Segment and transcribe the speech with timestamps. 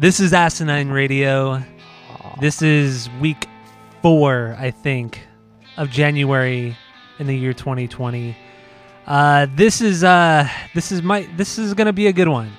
[0.00, 1.62] This is Asinine Radio.
[2.40, 3.46] This is week
[4.00, 5.20] four, I think,
[5.76, 6.74] of January
[7.18, 8.34] in the year 2020.
[9.06, 12.50] Uh, this is uh, this is my this is gonna be a good one.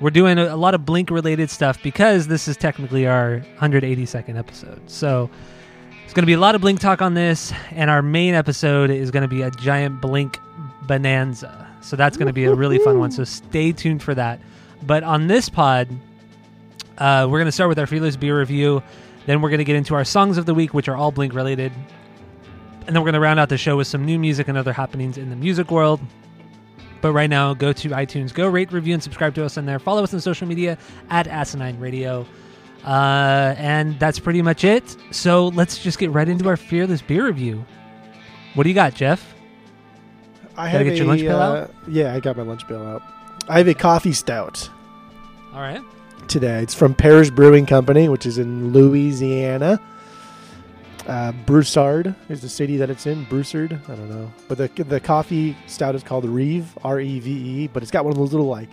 [0.00, 4.36] We're doing a, a lot of Blink related stuff because this is technically our 182nd
[4.36, 4.82] episode.
[4.90, 5.30] So
[6.04, 9.10] it's gonna be a lot of Blink talk on this, and our main episode is
[9.10, 10.38] gonna be a giant Blink
[10.82, 11.70] bonanza.
[11.80, 13.12] So that's gonna be a really fun one.
[13.12, 14.40] So stay tuned for that.
[14.82, 15.88] But on this pod,
[16.98, 18.82] uh, we're going to start with our Fearless Beer review.
[19.26, 21.34] Then we're going to get into our songs of the week, which are all Blink
[21.34, 21.72] related.
[22.86, 24.72] And then we're going to round out the show with some new music and other
[24.72, 26.00] happenings in the music world.
[27.00, 29.78] But right now, go to iTunes, go rate, review, and subscribe to us on there.
[29.78, 30.78] Follow us on social media
[31.10, 32.26] at Asinine Radio.
[32.84, 34.96] Uh, and that's pretty much it.
[35.10, 37.64] So let's just get right into our Fearless Beer review.
[38.54, 39.34] What do you got, Jeff?
[40.56, 42.84] I Gotta have get your a, lunch bill uh, Yeah, I got my lunch bill
[42.86, 43.02] out.
[43.48, 44.68] I have a coffee stout
[45.52, 45.82] All right.
[46.28, 46.62] Today.
[46.62, 49.80] It's from Parish Brewing Company, which is in Louisiana.
[51.06, 53.24] Uh, Broussard is the city that it's in.
[53.24, 57.30] Broussard, I don't know, but the the coffee stout is called Reeve, R E V
[57.30, 58.68] E, but it's got one of those little like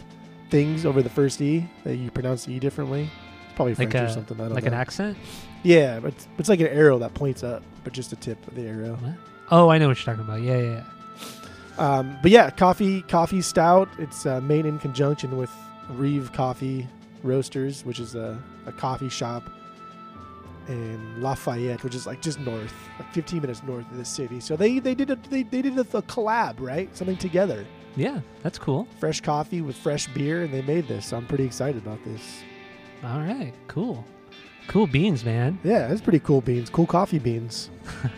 [0.49, 3.09] things over the first E that you pronounce the E differently.
[3.45, 4.37] It's probably French Like or something.
[4.37, 4.67] Like know.
[4.67, 5.17] an accent.
[5.63, 8.55] Yeah, but it's, it's like an arrow that points up, but just the tip of
[8.55, 8.97] the arrow.
[9.51, 10.43] Oh, I know what you're talking about.
[10.43, 10.83] Yeah, yeah.
[10.83, 10.83] yeah.
[11.79, 13.89] Um, but yeah, coffee coffee stout.
[13.97, 15.51] It's uh, made in conjunction with
[15.89, 16.87] Reeve Coffee
[17.23, 19.49] Roasters, which is a, a coffee shop
[20.67, 24.39] in Lafayette, which is like just north, like 15 minutes north of the city.
[24.39, 26.95] So they they did a they, they did a, a collab, right?
[26.95, 27.65] Something together.
[27.95, 28.87] Yeah, that's cool.
[28.99, 31.07] Fresh coffee with fresh beer, and they made this.
[31.07, 32.21] So I'm pretty excited about this.
[33.03, 34.05] All right, cool.
[34.67, 35.57] Cool beans, man.
[35.63, 37.69] Yeah, it's pretty cool beans, cool coffee beans.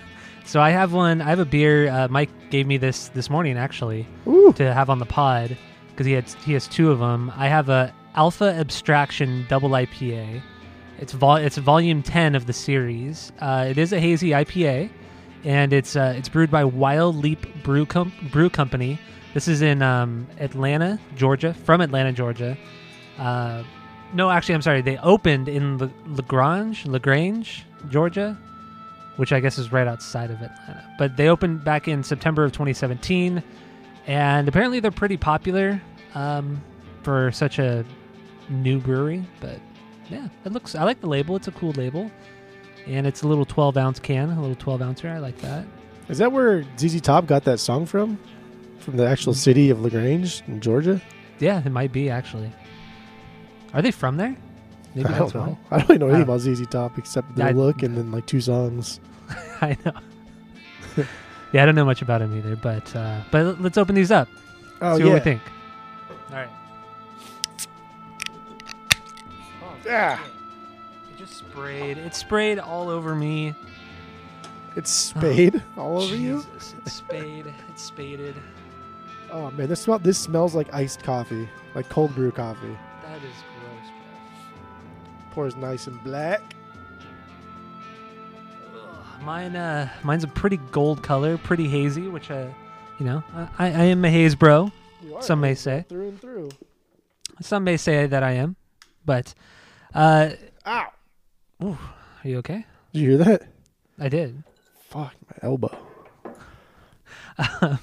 [0.52, 1.22] So I have one.
[1.22, 1.90] I have a beer.
[1.90, 5.56] Uh, Mike gave me this this morning actually Ooh, to have on the pod
[5.92, 7.32] because he had he has two of them.
[7.38, 10.42] I have a Alpha Abstraction Double IPA.
[11.00, 13.32] It's vol it's volume ten of the series.
[13.40, 14.90] Uh, it is a hazy IPA,
[15.44, 19.00] and it's uh, it's brewed by Wild Leap Brew Com- Brew Company.
[19.34, 22.58] This is in um, Atlanta, Georgia, from Atlanta, Georgia.
[23.18, 23.64] Uh,
[24.14, 24.82] no, actually, I'm sorry.
[24.82, 28.38] They opened in La- Lagrange, Lagrange, Georgia,
[29.16, 30.86] which I guess is right outside of Atlanta.
[31.00, 33.42] But they opened back in September of 2017,
[34.06, 35.82] and apparently they're pretty popular
[36.14, 36.62] um,
[37.04, 37.86] for such a
[38.50, 39.26] new brewery.
[39.40, 39.60] But
[40.10, 40.76] yeah, it looks.
[40.76, 41.36] I like the label.
[41.36, 42.12] It's a cool label,
[42.88, 45.10] and it's a little 12 ounce can, a little 12 ouncer.
[45.10, 45.66] I like that.
[46.10, 48.20] is that where ZZ Top got that song from?
[48.80, 51.00] From the actual city of Lagrange in Georgia?
[51.40, 52.52] Yeah, it might be actually.
[53.74, 54.36] Are they from there?
[54.96, 55.58] Maybe I that's don't know.
[55.70, 55.78] why.
[55.78, 58.26] I don't really know anything about ZZ Top except their I- look and then like
[58.26, 59.00] two songs.
[59.62, 59.94] I know.
[61.54, 64.28] yeah, I don't know much about him either, but uh, but let's open these up.
[64.82, 65.10] Oh see yeah.
[65.10, 65.42] what we think.
[66.30, 66.50] All right.
[69.86, 70.20] Yeah.
[71.12, 71.98] It just sprayed.
[71.98, 73.54] It sprayed all over me.
[74.76, 76.44] It's spade all over you.
[76.54, 77.54] Jesus, It's spayed.
[77.70, 78.36] It's spaded.
[79.32, 80.00] Oh man, this smell.
[80.00, 82.78] This smells like iced coffee, like cold brew coffee.
[83.04, 85.34] That is gross, Jeff.
[85.34, 86.42] Pours nice and black.
[88.76, 92.54] Ugh, Mine, uh, mine's a pretty gold color, pretty hazy, which, I,
[93.00, 93.24] you know,
[93.58, 94.72] I, I am a haze bro.
[95.04, 95.86] You Some may say.
[95.90, 96.50] through and through.
[97.42, 98.56] Some may say that I am,
[99.06, 99.34] but,
[99.94, 100.30] uh,
[100.66, 100.88] Ow!
[101.64, 101.78] ooh,
[102.24, 102.66] are you okay?
[102.94, 103.44] Did you hear that?
[104.00, 104.44] I did.
[104.90, 105.78] Fuck my elbow.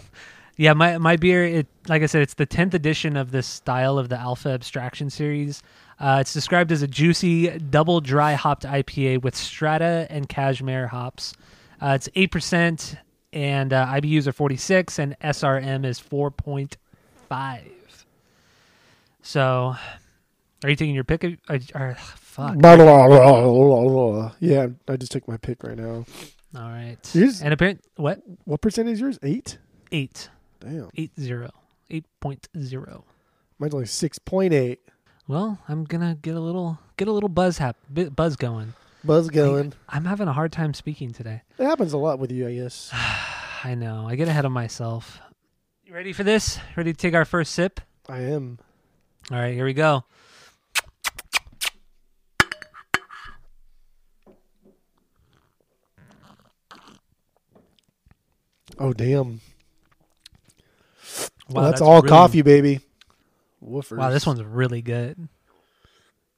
[0.57, 3.99] yeah, my my beer, it like I said, it's the tenth edition of this style
[3.99, 5.63] of the Alpha Abstraction series.
[5.99, 11.35] Uh, it's described as a juicy, double dry hopped IPA with Strata and Cashmere hops.
[11.81, 12.97] Uh, it's eight percent,
[13.33, 16.77] and uh, IBUs are forty six, and SRM is four point
[17.29, 18.07] five.
[19.23, 19.77] So,
[20.65, 21.25] are you taking your pick?
[21.25, 22.57] Of, or, or, fuck.
[22.57, 24.33] Blah, blah, blah.
[24.41, 26.05] Yeah, I just took my pick right now.
[26.57, 26.97] All right.
[27.13, 29.19] Yours- And apparent what What percent is yours?
[29.23, 29.59] Eight.
[29.93, 30.89] eight Damn.
[30.97, 31.51] eight zero
[31.91, 33.05] eight point zero.
[33.59, 34.81] Mine's only six point eight.
[35.27, 38.73] Well, I'm gonna get a little get a little buzz hap buzz going.
[39.05, 39.75] Buzz going.
[39.89, 41.43] I'm having a hard time speaking today.
[41.59, 42.91] It happens a lot with you, I guess.
[43.65, 44.07] I know.
[44.09, 45.21] I get ahead of myself.
[45.85, 46.59] You ready for this?
[46.77, 47.81] Ready to take our first sip?
[48.09, 48.59] I am.
[49.31, 50.05] All right, here we go.
[58.79, 59.41] Oh damn.
[61.49, 62.81] Wow, Well, that's, all really- coffee, baby.
[63.65, 63.97] Woofers.
[63.97, 65.29] Wow, this one's really good.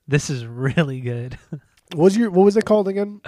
[0.08, 1.38] This is really good.
[1.92, 3.20] What was your what was it called again?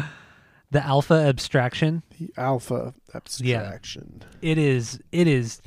[0.70, 2.04] The alpha abstraction.
[2.16, 4.22] The alpha abstraction.
[4.40, 4.50] Yeah.
[4.52, 5.00] It is.
[5.10, 5.60] It is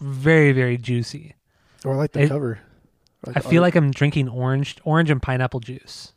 [0.00, 1.34] very very juicy.
[1.86, 2.58] Oh, I like the It- cover.
[3.34, 6.12] I feel like I'm drinking orange, orange and pineapple juice,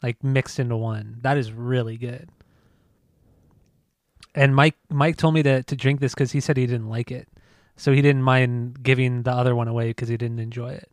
[0.00, 1.16] like mixed into one.
[1.22, 2.30] That is really good.
[4.38, 7.10] And Mike, Mike told me to to drink this because he said he didn't like
[7.10, 7.26] it,
[7.76, 10.88] so he didn't mind giving the other one away because he didn't enjoy it.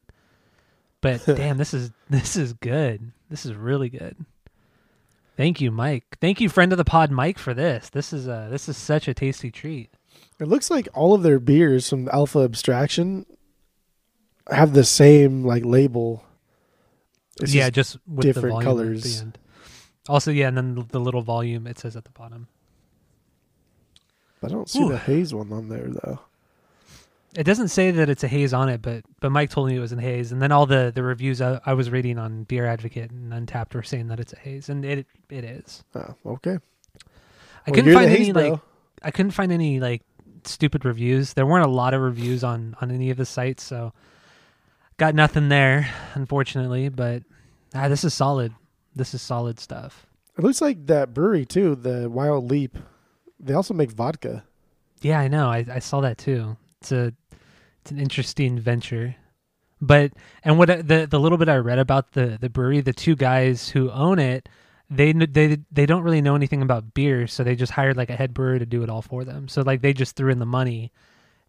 [1.02, 3.12] But damn, this is this is good.
[3.30, 4.18] This is really good.
[5.38, 6.18] Thank you, Mike.
[6.22, 7.90] Thank you, friend of the pod, Mike, for this.
[7.90, 9.92] This is uh this is such a tasty treat.
[10.40, 13.26] It looks like all of their beers from Alpha Abstraction
[14.50, 16.24] have the same like label.
[17.42, 19.06] It's yeah, just- just with different colors.
[19.06, 19.38] At the end.
[20.08, 22.48] Also, yeah, and then the- the little volume it says at the bottom.
[24.44, 24.90] I don't see Ooh.
[24.90, 26.20] the haze one on there though.
[27.36, 29.80] It doesn't say that it's a haze on it, but but Mike told me it
[29.80, 32.66] was a haze, and then all the the reviews I, I was reading on Beer
[32.66, 35.84] Advocate and Untappd were saying that it's a haze, and it it is.
[35.96, 36.58] Oh, okay.
[37.68, 38.60] I Well, couldn't find the any haze like.
[39.04, 40.04] I couldn't find any like
[40.46, 41.34] stupid reviews.
[41.34, 43.92] There weren't a lot of reviews on on any of the sites, so
[44.98, 46.88] got nothing there, unfortunately.
[46.90, 47.24] But
[47.74, 48.54] ah, this is solid.
[48.96, 50.06] This is solid stuff.
[50.38, 52.78] It looks like that brewery too, the Wild Leap.
[53.40, 54.44] They also make vodka.
[55.02, 55.50] Yeah, I know.
[55.50, 56.58] I, I saw that too.
[56.82, 57.14] It's a
[57.82, 59.16] it's an interesting venture.
[59.82, 63.16] But and what the the little bit I read about the the brewery, the two
[63.16, 64.50] guys who own it,
[64.90, 68.16] they they they don't really know anything about beer, so they just hired like a
[68.16, 69.48] head brewer to do it all for them.
[69.48, 70.92] So like they just threw in the money,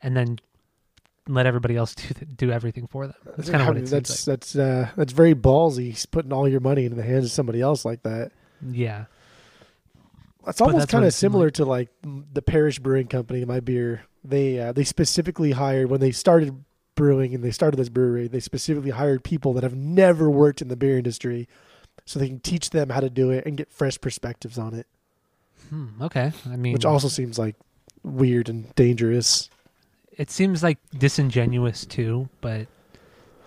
[0.03, 0.39] and then
[1.29, 3.17] let everybody else do do everything for them.
[3.37, 4.41] That's kind of what it that's like.
[4.41, 6.11] that's uh, that's very ballsy.
[6.11, 8.33] Putting all your money into the hands of somebody else like that.
[8.69, 9.05] Yeah,
[10.47, 11.55] It's almost kind of similar like.
[11.55, 11.89] to like
[12.33, 13.45] the Parish Brewing Company.
[13.45, 16.65] My beer, they uh, they specifically hired when they started
[16.95, 18.29] brewing and they started this brewery.
[18.29, 21.49] They specifically hired people that have never worked in the beer industry,
[22.05, 24.87] so they can teach them how to do it and get fresh perspectives on it.
[25.69, 26.33] hmm, okay.
[26.49, 27.57] I mean, Which also seems like
[28.03, 29.51] weird and dangerous.
[30.17, 32.67] it seems like disingenuous too, but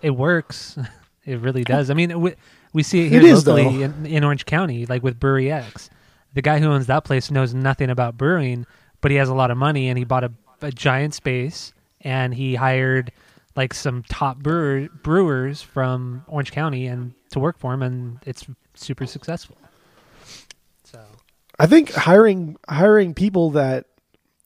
[0.02, 0.78] it works.
[1.26, 1.90] it really does.
[1.90, 2.36] I mean, we,
[2.74, 3.84] we see it It locally though.
[3.86, 5.90] in, in Orange County, like with Brewery X.
[6.34, 8.66] The guy who owns that place knows nothing about brewing,
[9.02, 10.32] but he has a lot of money and he bought a,
[10.62, 13.12] a giant space and he hired
[13.56, 18.46] like some top brewer, brewers from Orange County and to work for him, and it's
[18.74, 19.58] super successful.
[20.84, 21.04] So
[21.60, 23.86] I think hiring hiring people that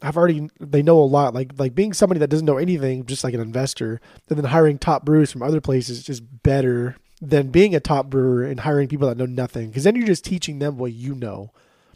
[0.01, 3.23] have already they know a lot, like like being somebody that doesn't know anything, just
[3.23, 7.49] like an investor, and then hiring top brewers from other places is just better than
[7.49, 9.69] being a top brewer and hiring people that know nothing.
[9.69, 11.51] Because then you're just teaching them what you know,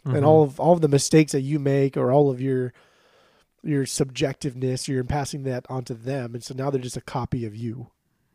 [0.08, 0.16] mhm.
[0.16, 2.72] and all of all of the mistakes that you make or all of your
[3.62, 7.54] your subjectiveness, you're passing that onto them, and so now they're just a copy of
[7.54, 7.90] you.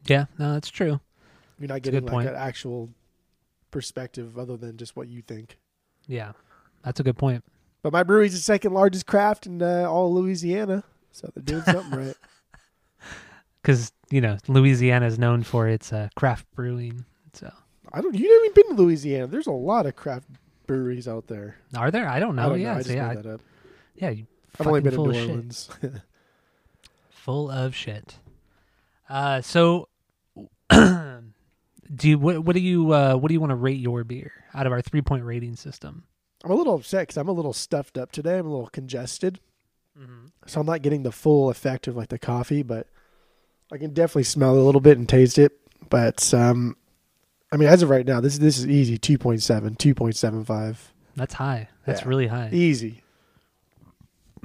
[0.05, 0.99] yeah, no, that's true.
[1.59, 2.27] You're not That's getting like point.
[2.27, 2.89] an actual
[3.71, 5.57] perspective other than just what you think.
[6.07, 6.33] Yeah,
[6.83, 7.43] that's a good point.
[7.81, 12.00] But my brewery's the second largest craft in uh, all Louisiana, so they're doing something
[12.07, 12.15] right.
[13.62, 17.05] because you know Louisiana is known for its uh, craft brewing.
[17.33, 17.51] So
[17.91, 18.15] I don't.
[18.15, 19.27] You even been to Louisiana?
[19.27, 20.27] There's a lot of craft
[20.65, 21.58] breweries out there.
[21.75, 22.08] are there?
[22.08, 22.46] I don't know.
[22.46, 22.79] I don't yeah, know.
[22.79, 23.41] I so yeah, I- that up.
[23.96, 24.10] yeah.
[24.10, 24.27] You
[24.60, 25.20] I've only been full to New.
[25.20, 25.70] Orleans.
[27.10, 28.20] Full of shit.
[29.10, 29.88] Uh, so
[30.70, 31.22] do
[32.03, 34.65] you what, what do you uh, what do you want to rate your beer out
[34.67, 36.03] of our three point rating system?
[36.43, 38.38] I'm a little upset because I'm a little stuffed up today.
[38.38, 39.39] I'm a little congested,
[40.46, 42.63] so I'm not getting the full effect of like the coffee.
[42.63, 42.88] But
[43.72, 45.53] I can definitely smell it a little bit and taste it.
[45.89, 46.75] But um,
[47.53, 50.77] I mean, as of right now, this this is easy 2.7, 2.75,
[51.15, 51.69] That's high.
[51.86, 52.07] That's Yeah.
[52.07, 52.50] really high.
[52.51, 53.03] easy.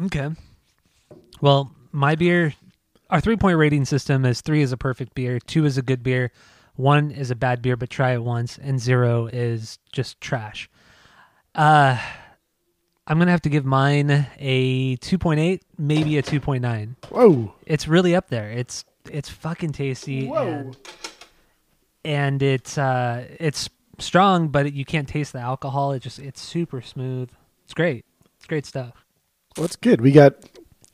[0.01, 0.29] Okay.
[1.41, 2.53] Well, my beer,
[3.11, 6.03] our three point rating system is three is a perfect beer, two is a good
[6.03, 6.31] beer,
[6.77, 10.69] one is a bad beer, but try it once, and zero is just trash.
[11.55, 11.99] Uh,
[13.07, 16.97] I'm gonna have to give mine a 2.8, maybe a 2.9.
[17.09, 18.51] Whoa, It's really up there.
[18.51, 20.27] It's it's fucking tasty.
[20.27, 20.47] whoa!
[20.47, 20.77] And,
[22.05, 25.93] and it's uh it's strong, but you can't taste the alcohol.
[25.93, 27.31] It just it's super smooth.
[27.65, 28.05] It's great.
[28.37, 29.05] It's great stuff.
[29.57, 30.01] Well, that's good.
[30.01, 30.35] We got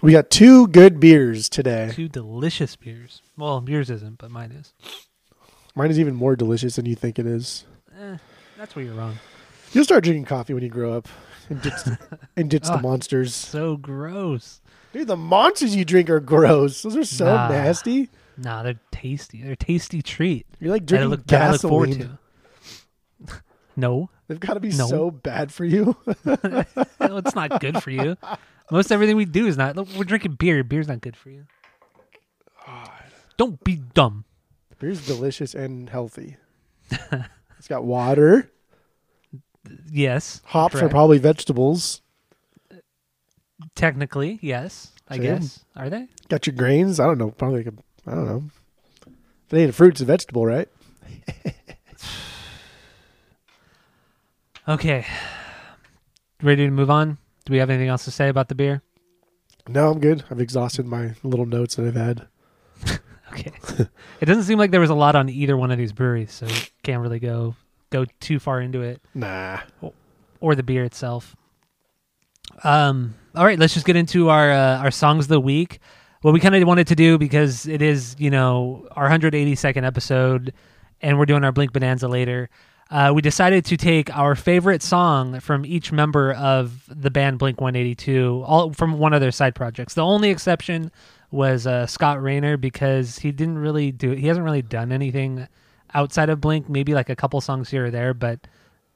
[0.02, 1.90] we got two good beers today.
[1.92, 3.23] Two delicious beers.
[3.37, 4.73] Well, yours isn't, but mine is.
[5.75, 7.64] Mine is even more delicious than you think it is.
[8.00, 8.16] Eh,
[8.56, 9.16] that's where you're wrong.
[9.73, 11.08] You'll start drinking coffee when you grow up
[11.49, 11.73] and ditch,
[12.37, 12.80] and ditch the Ah.
[12.80, 13.34] monsters.
[13.34, 14.61] So gross.
[14.92, 16.82] Dude, the monsters you drink are gross.
[16.82, 17.49] Those are so Nah.
[17.49, 18.08] nasty.
[18.37, 19.43] Nah, they're tasty.
[19.43, 22.19] They're a tasty treat You're like that I drinking look that I look forward gasoline.
[23.29, 23.43] to.
[23.76, 24.87] no, They've got to be No.
[24.87, 25.97] so bad for you.
[26.25, 28.17] No, it's not good for you.
[28.71, 29.76] Most everything we do is not.
[29.76, 30.64] look, We're drinking beer.
[30.64, 31.45] Beer's not good for you.
[33.37, 34.25] Don't be dumb.
[34.79, 36.37] Beer's delicious and healthy.
[36.91, 38.50] it's got water.
[39.91, 42.00] Yes, Hops are probably vegetables.
[43.75, 44.93] technically yes.
[45.09, 45.23] I See?
[45.23, 46.07] guess are they?
[46.29, 46.99] Got your grains.
[47.00, 47.31] I don't know.
[47.31, 48.42] Probably like a, I don't know.
[49.46, 50.68] If it ain't a fruit, it's a vegetable, right?
[54.66, 55.04] Okay.
[56.42, 57.18] Ready to move on?
[57.44, 58.82] Do we have anything else to say about the beer?
[59.68, 60.25] No, I'm good.
[60.30, 62.26] I've exhausted my little notes that I've had.
[63.32, 63.50] Okay.
[64.20, 66.46] it doesn't seem like there was a lot on either one of these breweries, so
[66.84, 67.56] can't really go
[67.90, 69.58] go too far into it Nah.
[70.40, 71.34] or the beer itself.
[72.62, 73.16] Um.
[73.34, 75.80] All right, let's just get into our uh, our songs of the week.
[76.25, 80.54] What we kind of wanted to do because it is you know our 182nd episode,
[81.02, 82.49] and we're doing our Blink Bonanza later.
[82.90, 87.61] Uh, we decided to take our favorite song from each member of the band Blink
[87.61, 89.93] 182, all from one of their side projects.
[89.93, 90.90] The only exception
[91.31, 95.47] was uh, Scott Raynor because he didn't really do he hasn't really done anything
[95.93, 98.47] outside of Blink, maybe like a couple songs here or there, but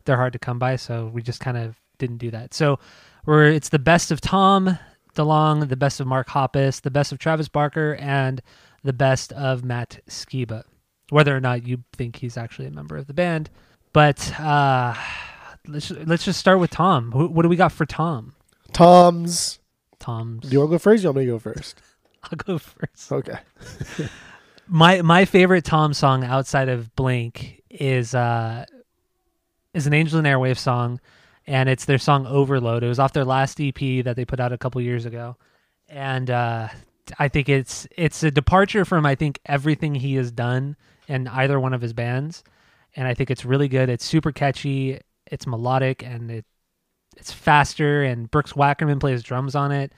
[0.06, 2.54] they're hard to come by, so we just kind of didn't do that.
[2.54, 2.78] So
[3.26, 4.78] we're it's the best of Tom
[5.18, 8.40] DeLonge, the best of Mark Hoppus, the best of Travis Barker, and
[8.82, 10.62] the best of Matt Skiba.
[11.10, 13.50] Whether or not you think he's actually a member of the band,
[13.92, 14.94] but uh,
[15.66, 17.12] let's let's just start with Tom.
[17.12, 18.34] Wh- What do we got for Tom?
[18.72, 19.58] Tom's.
[19.98, 20.42] Tom's.
[20.42, 21.02] Do you want to go first?
[21.02, 21.80] You want me to go first?
[22.24, 23.10] I'll go first.
[23.10, 23.38] Okay.
[24.68, 28.64] my my favorite Tom song outside of Blink is uh
[29.74, 31.00] is an Angel and Airwave song,
[31.48, 32.84] and it's their song Overload.
[32.84, 35.36] It was off their last EP that they put out a couple years ago,
[35.88, 36.68] and uh,
[37.18, 40.76] I think it's it's a departure from I think everything he has done
[41.08, 42.44] in either one of his bands,
[42.94, 43.88] and I think it's really good.
[43.88, 45.00] It's super catchy.
[45.26, 46.44] It's melodic and it
[47.16, 48.02] it's faster.
[48.02, 49.92] And Brooks Wackerman plays drums on it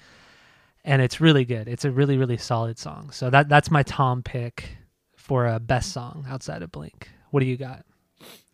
[0.84, 1.68] and it's really good.
[1.68, 3.10] It's a really really solid song.
[3.10, 4.76] So that that's my Tom pick
[5.16, 7.08] for a best song outside of Blink.
[7.30, 7.84] What do you got?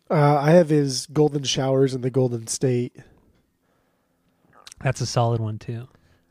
[0.09, 2.95] Uh, I have his Golden Showers in the Golden State.
[4.81, 5.87] That's a solid one too.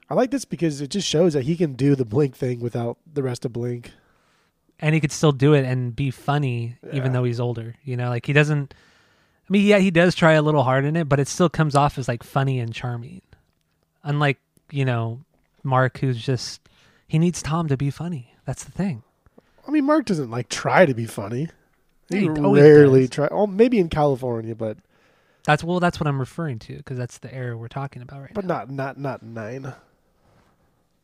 [0.09, 2.97] I like this because it just shows that he can do the Blink thing without
[3.13, 3.91] the rest of Blink.
[4.79, 7.75] And he could still do it and be funny even though he's older.
[7.83, 8.73] You know, like he doesn't
[9.49, 11.75] I mean, yeah, he does try a little hard in it, but it still comes
[11.77, 13.23] off as like funny and charming.
[14.03, 14.39] Unlike,
[14.71, 15.21] you know,
[15.63, 16.61] Mark who's just
[17.09, 18.35] he needs Tom to be funny.
[18.45, 19.03] That's the thing.
[19.67, 21.49] I mean, Mark doesn't like try to be funny.
[22.09, 23.29] He rarely try.
[23.31, 24.79] Oh, maybe in California, but
[25.45, 28.35] That's well that's what I'm referring to because that's the era we're talking about right
[28.35, 28.59] but now.
[28.59, 29.75] not not not nine.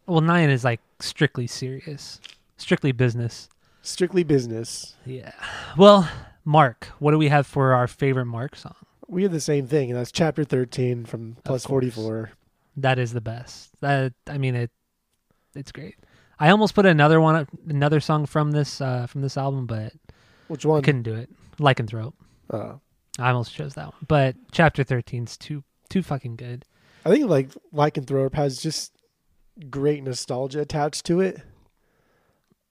[0.07, 2.21] Well, 9 is like strictly serious.
[2.57, 3.49] Strictly business.
[3.83, 4.97] Strictly business.
[5.07, 5.33] Yeah.
[5.77, 6.09] Well,
[6.45, 8.75] Mark, what do we have for our favorite Mark song?
[9.07, 12.31] We have the same thing, and that's chapter thirteen from forty four.
[12.77, 13.71] That is the best.
[13.81, 14.71] That I mean it
[15.55, 15.97] it's great.
[16.41, 19.93] I almost put another one another song from this uh from this album, but
[20.53, 20.83] Which one?
[20.83, 21.31] couldn't do it.
[21.59, 22.13] Lycanthrope.
[22.51, 22.75] Uh,
[23.19, 24.07] I almost chose that one.
[24.07, 26.65] But chapter 13's too too fucking good.
[27.05, 28.93] I think like Lycanthrope has just
[29.71, 31.41] great nostalgia attached to it.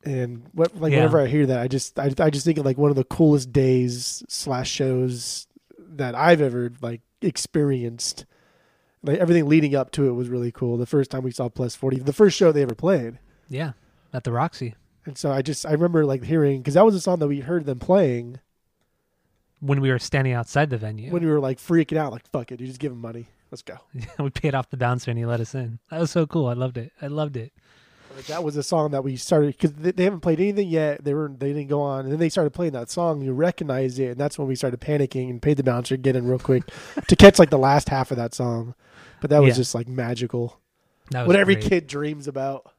[0.03, 0.99] And what like Yeah.
[0.99, 3.03] whenever I hear that, I just I, I just think of like one of the
[3.03, 5.47] coolest days slash shows
[5.77, 8.25] that I've ever like experienced.
[9.03, 10.77] Like everything leading up to it was really cool.
[10.77, 13.19] The first time we saw Plus Forty, the first show they ever played,
[13.49, 13.73] Yeah.
[14.13, 14.75] At the Roxy.
[15.05, 17.39] And so I just I remember like hearing because that was a song that we
[17.41, 18.39] heard them playing
[19.59, 21.11] When we were standing outside the venue.
[21.11, 23.61] when we were like freaking out, like fuck it, you just give them money, let's
[23.61, 23.77] go.
[24.19, 25.79] we paid off the bouncer and he let us in.
[25.89, 26.47] That was so cool.
[26.47, 26.91] I loved it.
[27.01, 27.51] I loved it.
[28.15, 31.01] Like that was a song that we started because they, they haven't played anything yet.
[31.03, 33.21] They were they didn't go on, and then they started playing that song.
[33.21, 36.27] You recognized it, and that's when we started panicking and paid the bouncer get in
[36.27, 36.63] real quick
[37.07, 38.75] to catch like the last half of that song.
[39.21, 39.61] But that was Yeah.
[39.61, 40.59] just like magical.
[41.11, 41.69] That was What every great.
[41.69, 42.69] kid dreams about.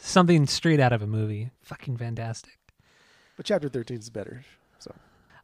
[0.00, 1.50] Something straight out of a movie.
[1.62, 2.58] Fucking fantastic.
[3.36, 4.42] But chapter thirteen is better.
[4.78, 4.94] So.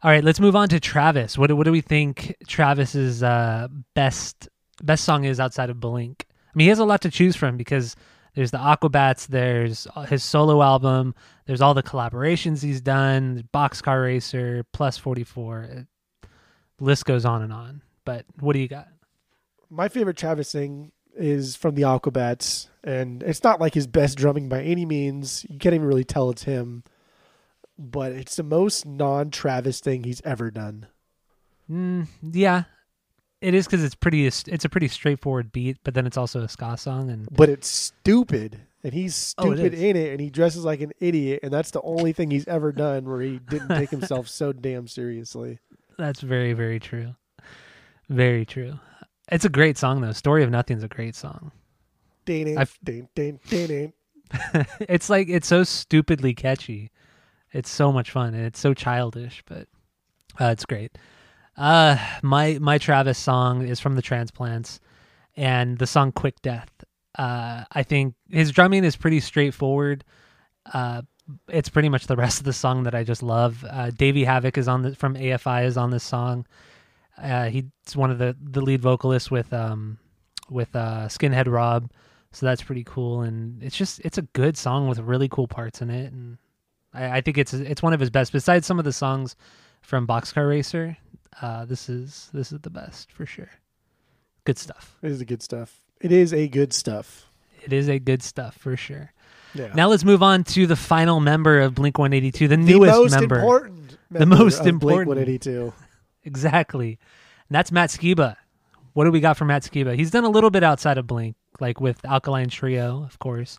[0.02, 1.38] All right, let's move on to Travis.
[1.38, 4.48] What do- what do we think Travis's uh, best
[4.82, 6.26] best song is outside of Blink?
[6.28, 7.96] I mean, he has a lot to choose from because
[8.34, 11.14] there's the Aquabats, there's his solo album,
[11.46, 15.62] there's all the collaborations he's done, Boxcar Racer, Plus 44.
[15.62, 15.86] It,
[16.78, 17.82] the list goes on and on.
[18.04, 18.88] But what do you got?
[19.70, 24.48] My favorite Travis thing is from the Aquabats, and it's not like his best drumming
[24.48, 25.44] by any means.
[25.48, 26.84] You can't even really tell it's him,
[27.78, 30.86] but it's the most non-Travis thing he's ever done.
[31.70, 32.64] Mm, yeah,
[33.40, 34.26] It is because it's pretty.
[34.26, 37.68] It's a pretty straightforward beat, but then it's also a ska song, and but it's
[37.68, 38.60] stupid.
[38.84, 41.72] And he's Oh, it stupid in it, and he dresses like an idiot, and that's
[41.72, 45.58] the only thing he's ever done where he didn't take himself so damn seriously.
[45.98, 47.16] that's very, very true.
[48.08, 48.78] Very true.
[49.28, 50.12] It's a great song though.
[50.12, 51.52] Story of Nothing's a great song.
[52.24, 53.92] Ding, ding, ding, ding, ding.
[54.80, 56.90] it's like it's so stupidly catchy.
[57.52, 59.68] It's so much fun and it's so childish, but
[60.40, 60.98] uh, it's great.
[61.56, 64.80] Uh, my my Travis song is from the Transplants,
[65.36, 66.70] and the song "Quick Death."
[67.18, 70.04] Uh, I think his drumming is pretty straightforward.
[70.72, 71.02] Uh,
[71.48, 73.64] it's pretty much the rest of the song that I just love.
[73.68, 76.46] Uh, Davey Havok is on the from AFI is on this song.
[77.20, 79.98] Uh, he's one of the the lead vocalists with um
[80.50, 81.90] with uh, Skinhead Rob
[82.32, 85.80] so that's pretty cool and it's just it's a good song with really cool parts
[85.80, 86.36] in it and
[86.92, 89.34] i, I think it's it's one of his best besides some of the songs
[89.80, 90.96] from boxcar racer
[91.40, 93.48] uh, this is this is the best for sure
[94.44, 95.80] good stuff It is a good stuff.
[96.00, 97.26] It is a good stuff.
[97.64, 99.12] it is a good stuff for sure
[99.54, 99.72] Yeah.
[99.74, 103.12] now let's move on to the final member of blink 182 the newest the most
[103.20, 105.08] member important, The most of Blink important.
[105.08, 105.72] 182.
[106.26, 106.98] Exactly
[107.48, 108.36] and that's matt skiba
[108.92, 111.36] what do we got from matt skiba he's done a little bit outside of blink
[111.60, 113.58] like with alkaline trio of course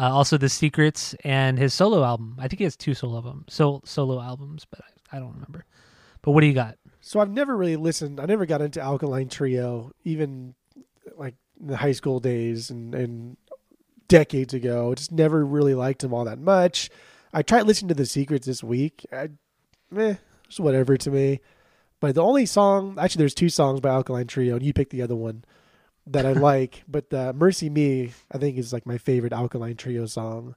[0.00, 3.52] uh, also the secrets and his solo album i think he has two solo albums
[3.52, 5.64] so solo albums but I, I don't remember
[6.22, 8.20] but what do you got So I've never really listened.
[8.20, 10.54] I never got into Alkaline Trio, even
[11.16, 13.36] like in the high school days and, and
[14.06, 14.94] decades ago.
[14.94, 16.90] Just never really liked them all that much.
[17.32, 19.04] I tried listening to The Secrets this week.
[19.12, 19.30] I,
[19.90, 20.14] meh,
[20.46, 21.40] it's whatever to me.
[22.02, 25.00] But the only song, actually, there's two songs by Alkaline Trio, and you picked the
[25.02, 25.44] other one
[26.06, 26.82] that I like.
[26.88, 30.54] But uh, Mercy Me, I think, is like my favorite Alkaline Trio song.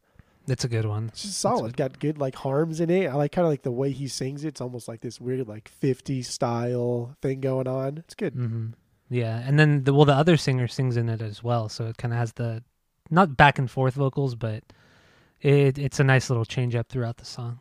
[0.48, 1.78] that's a good one It's just solid.
[1.78, 3.08] Got good like harms in it.
[3.08, 4.50] I like kind of like the way he sings it.
[4.50, 8.00] It's almost like this weird like 50 style thing going on.
[8.00, 8.34] It's good.
[8.34, 8.68] hmm
[9.08, 11.96] yeah and then the well the other singer sings in it as well so it
[11.96, 12.64] kind of has the
[13.12, 14.64] not back and forth vocals but
[15.42, 17.60] it it's a nice little change up throughout the song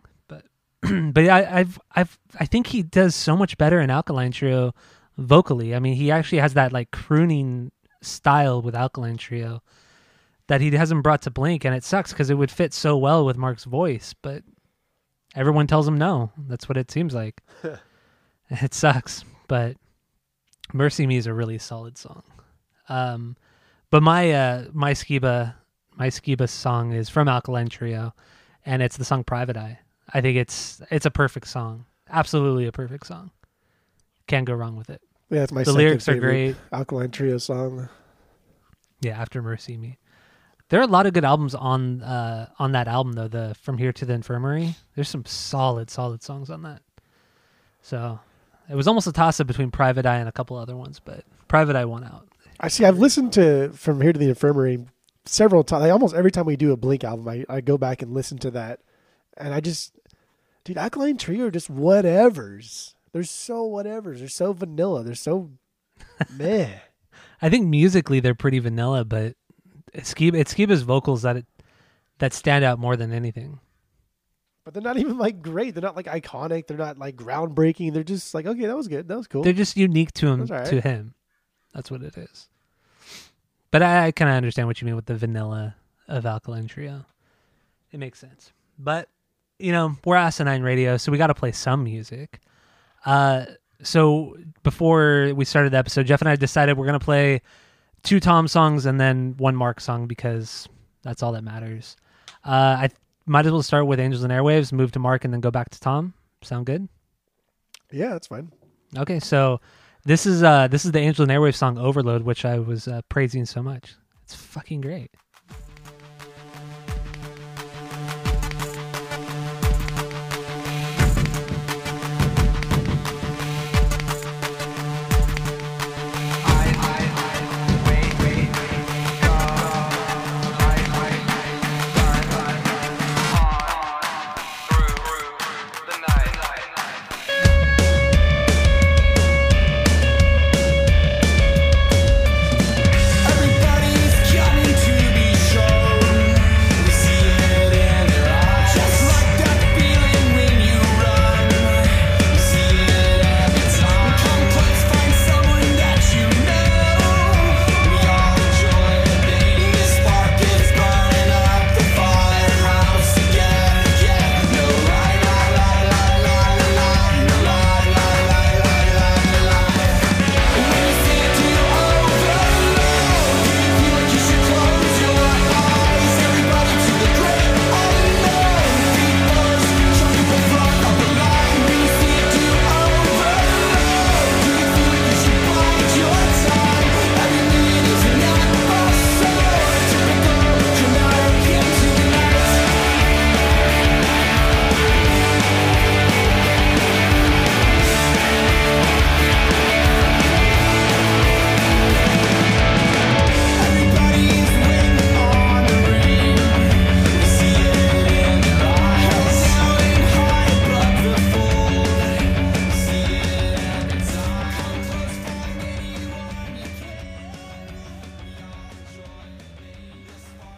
[1.13, 4.75] but I, I've I've I think he does so much better in Alkaline Trio
[5.17, 5.75] vocally.
[5.75, 7.71] I mean, he actually has that like crooning
[8.03, 9.63] style with Alkaline Trio
[10.47, 13.25] that he hasn't brought to Blink, and it sucks because it would fit so well
[13.25, 14.43] with Mark's voice, but
[15.35, 16.33] everyone tells him no.
[16.37, 17.41] That's what it seems like.
[18.51, 19.77] it sucks, but
[20.73, 22.23] Mercy Me is a really solid song.
[22.89, 23.37] Um,
[23.91, 25.55] but my uh my Skiba
[25.97, 28.13] my Skiba song is from Alkaline Trio,
[28.67, 29.79] and it's the song Private Eye.
[30.15, 31.85] I think it's it's a perfect song.
[32.09, 33.33] Absolutely a perfect song.
[34.27, 35.03] Can't go wrong with it.
[35.29, 36.57] Yeah, it's my the lyrics are great.
[36.73, 37.89] Alkaline Trio song.
[39.01, 39.99] Yeah, after Mercy Me.
[40.71, 43.77] There are a lot of good albums on uh on that album though, the From
[43.77, 44.77] Here to the Infirmary.
[44.95, 46.81] There's some solid, solid songs on that.
[47.83, 48.21] So
[48.71, 51.25] it was almost a toss up between Private Eye and a couple other ones, but
[51.49, 52.29] Private Eye won out.
[52.61, 52.85] I see.
[52.85, 54.87] I've listened to From Here to the Infirmary
[55.27, 55.83] several times.
[55.83, 58.39] Like almost every time we do a Blink album, I, I go back and listen
[58.39, 58.81] to that,
[59.37, 59.93] and I just,
[60.65, 62.95] dude, Alkaline Trio are just whatevers.
[63.13, 64.19] They're so whatevers.
[64.19, 65.05] They're so vanilla.
[65.05, 65.51] They're so
[66.31, 66.71] meh.
[67.41, 69.37] I think musically they're pretty vanilla, but
[69.93, 71.47] it's Skiba, it's Skiba's vocals that it,
[72.19, 73.61] that stand out more than anything.
[74.65, 75.75] But they're not even like great.
[75.75, 76.67] They're not like iconic.
[76.67, 77.93] They're not like groundbreaking.
[77.93, 79.09] They're just like, okay, that was good.
[79.09, 79.43] That was cool.
[79.43, 80.65] They're just unique to him right.
[80.67, 81.15] to him.
[81.75, 82.49] That's what it is.
[83.71, 85.77] But I, I kind of understand what you mean with the vanilla
[86.09, 87.05] of Alkaline Trio.
[87.93, 88.53] It makes sense.
[88.79, 89.09] But
[89.65, 92.39] you know, we're Asinine Radio, so we got to play some music.
[93.07, 93.47] Uh,
[93.83, 97.41] so before we started the episode, Jeff and I decided we're gonna play
[98.03, 100.69] two Tom songs and then one Mark song because
[101.03, 101.97] that's all that matters.
[102.45, 102.91] Uh, I
[103.25, 105.71] might as well start with Angels and Airwaves, move to Mark, and then go back
[105.71, 106.13] to Tom.
[106.43, 106.87] Sound good?
[107.91, 108.53] yeah, that's fine.
[108.99, 109.63] Okay, so
[110.05, 113.01] this is uh this is the Angels and Airwaves song Overload, which I was uh,
[113.09, 113.95] praising so much.
[114.25, 115.11] It's fucking great.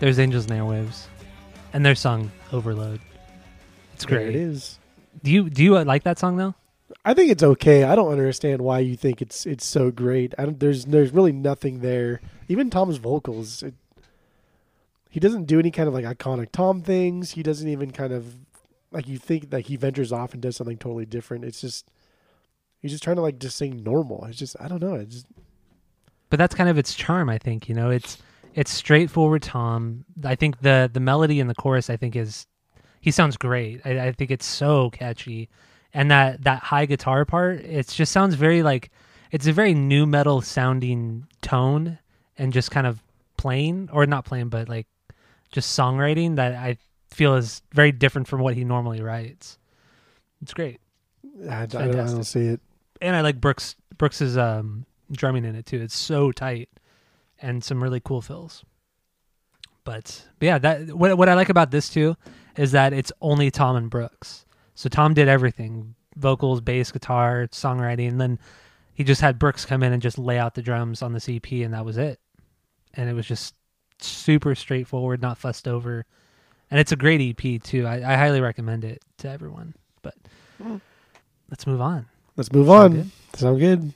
[0.07, 1.07] There's Angels and Airwaves,
[1.73, 3.01] and their song Overload.
[3.95, 4.29] It's There great.
[4.29, 4.79] it is.
[5.25, 6.55] Do you do you uh, like that song though?
[7.05, 7.83] I think it's okay.
[7.83, 10.33] I don't understand why you think it's it's so great.
[10.39, 12.21] I don't, there's there's really nothing there.
[12.47, 13.75] Even Tom's vocals, it,
[15.11, 17.33] he doesn't do any kind of like iconic Tom things.
[17.33, 18.33] He doesn't even kind of
[18.93, 21.45] like you think like he ventures off and does something totally different.
[21.45, 21.91] It's just
[22.81, 24.25] he's just trying to like just sing normal.
[24.27, 24.95] It's just I don't know.
[24.95, 25.27] It's just,
[26.31, 27.69] But that's kind of its charm, I think.
[27.69, 28.19] You know, it's
[28.57, 30.05] it's straightforward Tom.
[30.25, 32.47] I think the the melody in the chorus, I think, is
[33.01, 33.83] he sounds great.
[33.85, 35.51] I, I think it's so catchy,
[35.95, 38.91] and that that high guitar part, it just sounds very like
[39.31, 41.99] it's a very nu metal sounding tone,
[42.39, 43.03] and just kind of
[43.37, 44.87] plain or not plain, but like
[45.53, 46.79] just songwriting that I
[47.11, 49.59] feel is very different from what he normally writes.
[50.41, 50.81] It's great.
[51.49, 52.61] I, I, don't, I don't see it.
[53.03, 55.83] and I like Brooks Brooks's um, drumming in it too.
[55.83, 56.71] It's so tight
[57.41, 58.65] and some really cool fills.
[59.85, 62.17] But, but yeah, that what what I like about this too
[62.57, 64.45] is that it's only Tom and Brooks.
[64.75, 68.39] So Tom did everything: vocals, bass, guitar, songwriting, and then
[68.95, 71.65] he just had Brooks come in and just lay out the drums on the EP,
[71.65, 72.19] and that was it.
[72.95, 73.55] And it was just
[74.01, 76.05] super straightforward, not fussed over.
[76.71, 77.87] And it's a great EP too.
[77.87, 79.75] I, I highly recommend it to everyone.
[80.03, 80.15] But
[80.61, 80.81] mm.
[81.49, 82.93] let's move on Let's move Sound on.
[82.93, 83.11] good?
[83.35, 83.95] Sound good.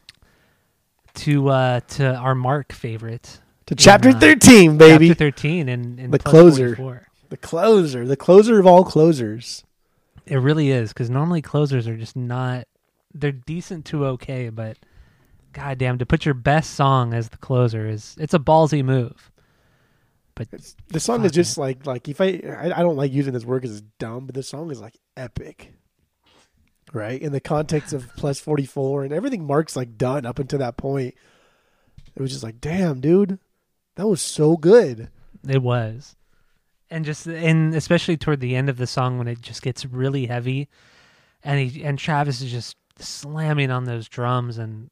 [1.14, 5.08] To uh to our Mark favorite, To chapter uh, thirteen, baby.
[5.08, 6.76] chapter thirteen, and, and The closer.
[6.76, 7.06] 44.
[7.30, 9.64] the closer, the closer of all closers.
[10.26, 12.66] It really is because normally closers are just not.
[13.12, 14.76] They're decent to okay, but
[15.52, 19.30] goddamn, to put your best song as the closer is it's a ballsy move.
[20.36, 23.32] But It's, the song is just like like if I, I I don't like using
[23.32, 25.72] this word because it's dumb, but the song is like epic,
[26.92, 27.20] right?
[27.20, 30.76] In the context of plus forty four and everything Mark's like done up until that
[30.76, 31.14] point,
[32.14, 33.38] it was just like, damn, dude,
[33.96, 35.08] that was so good.
[35.48, 36.16] It was.
[36.90, 40.26] And just and especially toward the end of the song when it just gets really
[40.26, 40.68] heavy
[41.42, 44.90] and he and Travis is just slamming on those drums and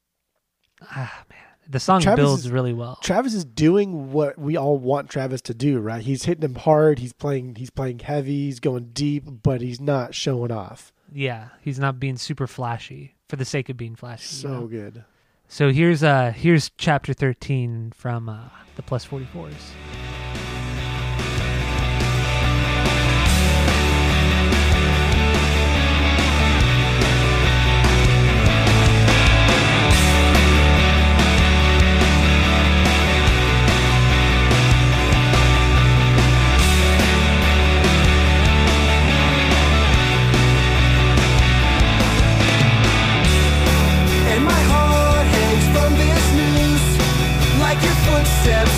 [0.82, 1.38] ah man.
[1.70, 2.98] The song Travis builds is- really well.
[3.02, 6.02] Travis is doing what we all want Travis to do, right?
[6.02, 6.98] He's hitting him hard.
[6.98, 7.56] He's playing.
[7.56, 8.46] He's playing heavy.
[8.46, 10.92] He's going deep, but he's not showing off.
[11.12, 14.36] Yeah, he's not being super flashy for the sake of being flashy.
[14.36, 14.66] you So know?
[14.66, 15.04] good.
[15.48, 19.52] So here's uh here's chapter 13 from uh the plus 44s.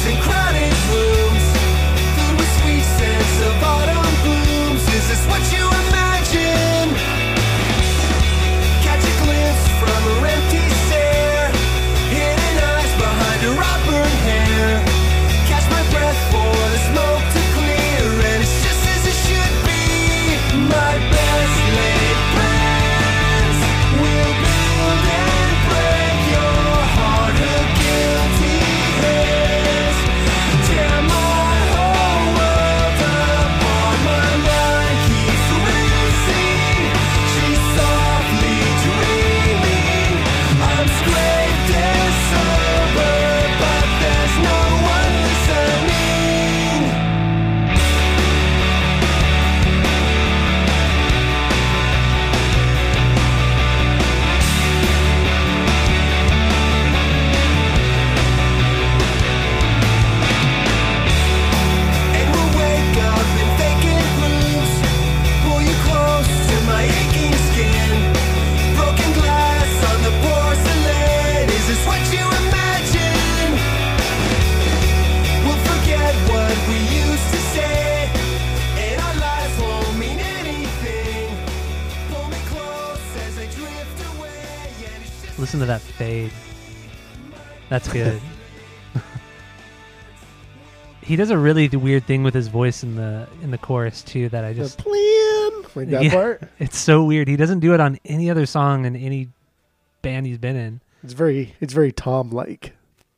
[0.07, 1.45] In crowded rooms
[2.61, 2.85] sweet
[3.49, 4.83] of autumn blooms.
[4.93, 5.70] Is this what you
[91.21, 94.45] does a really weird thing with his voice in the in the chorus too that
[94.45, 96.11] I The just plan, like that Yeah.
[96.13, 96.43] part.
[96.59, 97.29] it's so weird.
[97.29, 99.29] He doesn't do it on any other song in any
[100.03, 100.81] band he's been in.
[101.05, 102.75] It's very, it's very Tom like.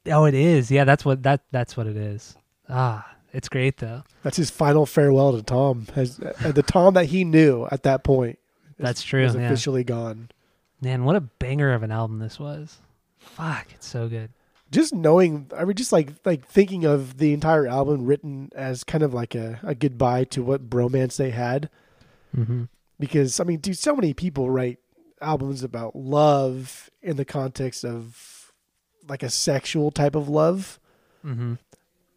[0.06, 0.70] Oh, it is.
[0.70, 2.36] Yeah, that's what that that's what it is.
[2.68, 4.02] Ah, it's great though.
[4.22, 5.86] That's his final farewell to Tom.
[5.94, 8.38] Has uh, the Tom that he knew at that point.
[8.78, 9.42] is- That's true, Is yeah.
[9.42, 10.30] officially gone.
[10.80, 12.78] Man, what a banger of an album this was.
[13.18, 14.30] Fuck, it's so good.
[14.72, 19.04] Just knowing I mean just like like thinking of the entire album written as kind
[19.04, 21.70] of like a, a goodbye to what bromance they had
[22.36, 22.64] Mm-hmm.
[22.98, 24.78] because I mean dude so many people write
[25.20, 28.52] albums about love in the context of
[29.06, 30.80] like a sexual type of love
[31.24, 31.54] Mm-hmm.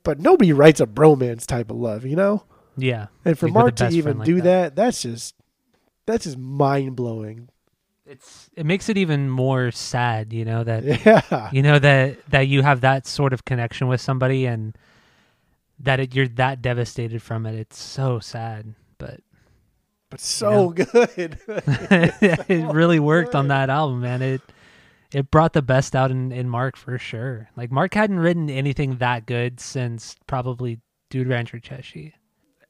[0.04, 2.44] but nobody writes a bromance type of love you know
[2.78, 3.08] Yeah.
[3.26, 4.44] and for Like with a Mark to even like do that.
[4.44, 4.76] that.
[4.76, 5.36] that's just
[6.08, 7.50] that's just mind blowing
[8.06, 12.48] It's it makes it even more sad, you know, that yeah you know that that
[12.48, 14.78] you have that sort of connection with somebody and
[15.80, 17.56] that it, you're that devastated from it.
[17.56, 19.22] It's so sad, but
[20.10, 20.88] but so good
[21.48, 24.22] it really worked on that album, man.
[24.22, 24.42] It
[25.12, 27.50] it brought the best out in, in Mark for sure.
[27.56, 32.12] Like Mark hadn't written anything that good since probably Dude Ranch or Cheshire.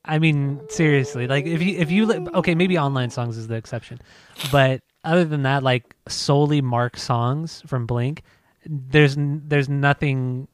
[0.04, 3.56] I mean, seriously, like if you if you li- okay, maybe online songs is the
[3.56, 4.00] exception,
[4.52, 8.24] but other than that, like solely Mark songs from Blink,
[8.65, 10.48] there's there's nothing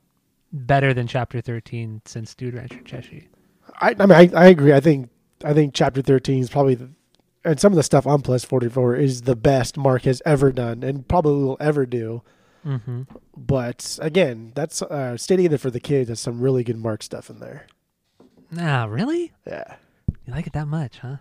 [0.52, 3.24] better than Chapter Thirteen since Dude Ranch or Cheshire.
[3.80, 4.74] I, I mean, I, I agree.
[4.74, 5.10] I think
[5.44, 6.90] I think chapter thirteen is probably, the,
[7.44, 10.52] and some of the stuff on Plus Forty Four is the best Mark has ever
[10.52, 12.22] done, and probably will ever do.
[12.66, 13.04] Mm-hmm.
[13.36, 17.30] But again, that's uh, Stay Together for the Kids has some really good Mark stuff
[17.30, 17.66] in there.
[18.60, 19.32] Ah, really?
[19.48, 19.76] Yeah,
[20.26, 21.18] You like it that much, huh?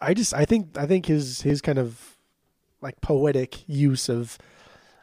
[0.00, 2.11] I just I think I think his his kind of
[2.82, 4.36] like poetic use of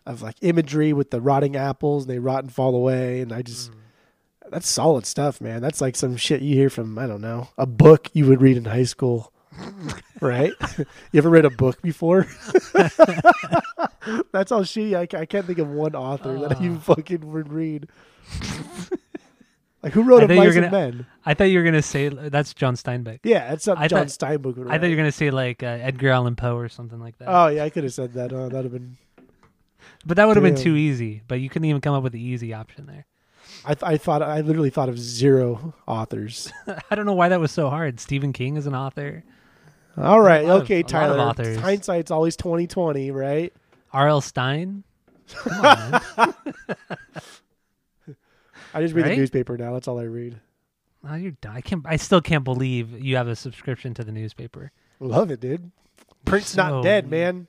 [0.05, 3.41] of like imagery with the rotting apples and they rot and fall away, and I
[3.41, 3.71] just.
[4.51, 5.61] That's solid stuff, man.
[5.61, 8.57] That's like some shit you hear from I don't know a book you would read
[8.57, 9.31] in high school,
[10.21, 10.53] right?
[10.77, 10.85] you
[11.19, 12.25] ever read a book before?
[14.31, 14.95] That's all shitty.
[14.95, 16.79] I, I can't think of one author that you Ah.
[16.95, 17.89] fucking would read.
[19.81, 21.05] Like who wrote I of thought you were Mice gonna- Men?
[21.25, 23.19] I thought you were gonna say that's John Steinbeck.
[23.23, 24.69] Yeah, that's something I John thought- Steinbeck.
[24.69, 27.27] I thought you were gonna say like uh, Edgar Allan Poe or something like that.
[27.29, 28.33] Oh yeah, I could have said that.
[28.33, 28.97] Oh, that'd have been.
[30.05, 31.21] but that would have been too easy.
[31.27, 33.05] But you couldn't even come up with the easy option there.
[33.65, 36.51] I th- I thought I literally thought of zero authors.
[36.91, 37.99] I don't know why that was so hard.
[37.99, 39.23] Stephen King is an author.
[39.97, 41.19] All right, of- okay, a lot of Tyler.
[41.19, 41.57] authors.
[41.57, 43.53] Hindsight's always twenty twenty, right?
[43.93, 44.21] R.L.
[44.21, 44.83] Stine.
[45.35, 45.65] Come
[46.17, 46.33] on.
[48.73, 49.11] I just read Right?
[49.11, 49.73] the newspaper now.
[49.73, 50.39] That's all I read.
[51.07, 51.33] Oh, you're.
[51.49, 51.83] I can't.
[51.85, 54.71] I still can't believe you have a subscription to the newspaper.
[54.99, 55.71] Love it, dude.
[56.25, 57.47] Print's So- not dead, man.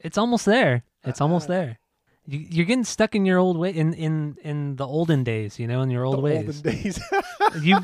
[0.00, 0.82] It's almost there.
[1.04, 1.78] It's Uh, almost there.
[2.26, 5.58] You, you're getting stuck in your old way in in in the olden days.
[5.58, 6.46] You know, in your old the ways.
[6.46, 7.00] olden days.
[7.62, 7.78] you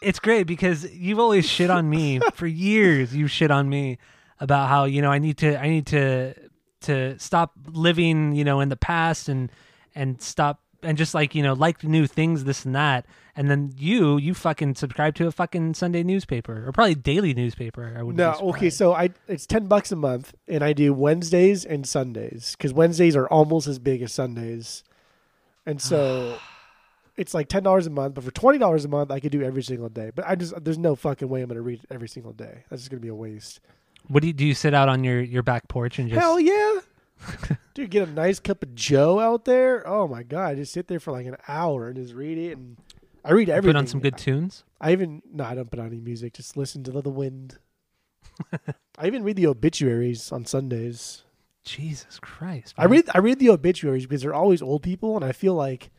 [0.00, 3.98] it's great because you've always shit on me for years you've shit on me
[4.40, 6.34] about how you know i need to i need to
[6.80, 9.50] to stop living you know in the past and
[9.94, 13.72] and stop and just like you know like new things this and that and then
[13.76, 18.16] you you fucking subscribe to a fucking sunday newspaper or probably daily newspaper i would
[18.16, 22.54] no, okay, so I it's ten bucks a month, and I do Wednesdays and Sundays
[22.56, 24.84] because Wednesdays are almost as big as Sundays,
[25.66, 26.36] and so
[27.16, 28.14] it's like ten dollars a month.
[28.14, 30.10] But for twenty dollars a month, I could do every single day.
[30.14, 32.64] But I just there's no fucking way I'm gonna read every single day.
[32.68, 33.60] That's just gonna be a waste.
[34.08, 36.38] what do you do you sit out on your your back porch and just Hell
[36.38, 36.80] yeah.
[37.74, 39.86] Dude, get a nice cup of Joe out there.
[39.86, 42.56] Oh my god, I just sit there for like an hour and just read it,
[42.58, 42.76] and
[43.24, 43.74] I read everything.
[43.74, 46.34] put on some good tunes I even no, I don't put on any music.
[46.34, 47.58] Just listen to the wind.
[48.98, 51.22] I even read the obituaries on Sundays.
[51.64, 55.32] jesus christ I read I read the obituaries because they're always old people, and I
[55.32, 55.90] feel like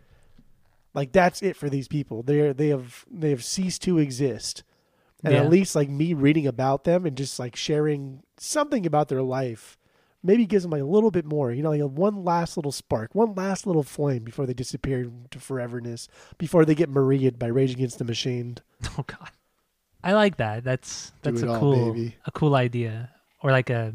[0.93, 2.21] like that's it for these people.
[2.23, 4.63] They're they have they have ceased to exist,
[5.23, 5.41] and Yeah.
[5.41, 9.77] at least like me reading about them and just like sharing something about their life,
[10.23, 11.51] maybe gives them like a little bit more.
[11.51, 15.01] You know, like a one last little spark, one last little flame before they disappear
[15.01, 16.07] into foreverness,
[16.37, 18.57] before they get mariaed by Rage Against the Machine.
[18.97, 19.31] Oh God,
[20.03, 20.65] I like that.
[20.65, 22.17] That's that's a all, cool baby.
[22.25, 23.09] a cool idea,
[23.41, 23.93] or like a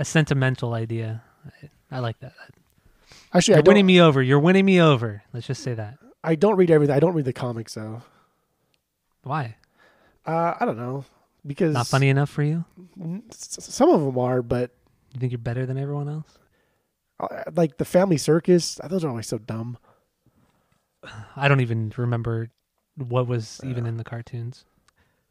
[0.00, 1.22] a sentimental idea.
[1.46, 2.32] I, I like that.
[3.32, 4.20] Actually, You're winning me over.
[4.20, 5.22] You're winning me over.
[5.32, 5.98] Let's just say that.
[6.24, 6.94] I don't read everything.
[6.96, 8.02] I don't read the comics though.
[9.22, 9.56] Why?
[10.26, 11.04] Uh, I don't know
[11.46, 12.64] because Not funny enough for you?
[13.30, 14.72] Some of them are, but
[15.12, 16.38] You think you're better than everyone else?
[17.20, 19.76] uh, like the Family Circus, those are always so dumb.
[21.36, 22.50] I don't even remember
[22.96, 24.64] what was even in the cartoons.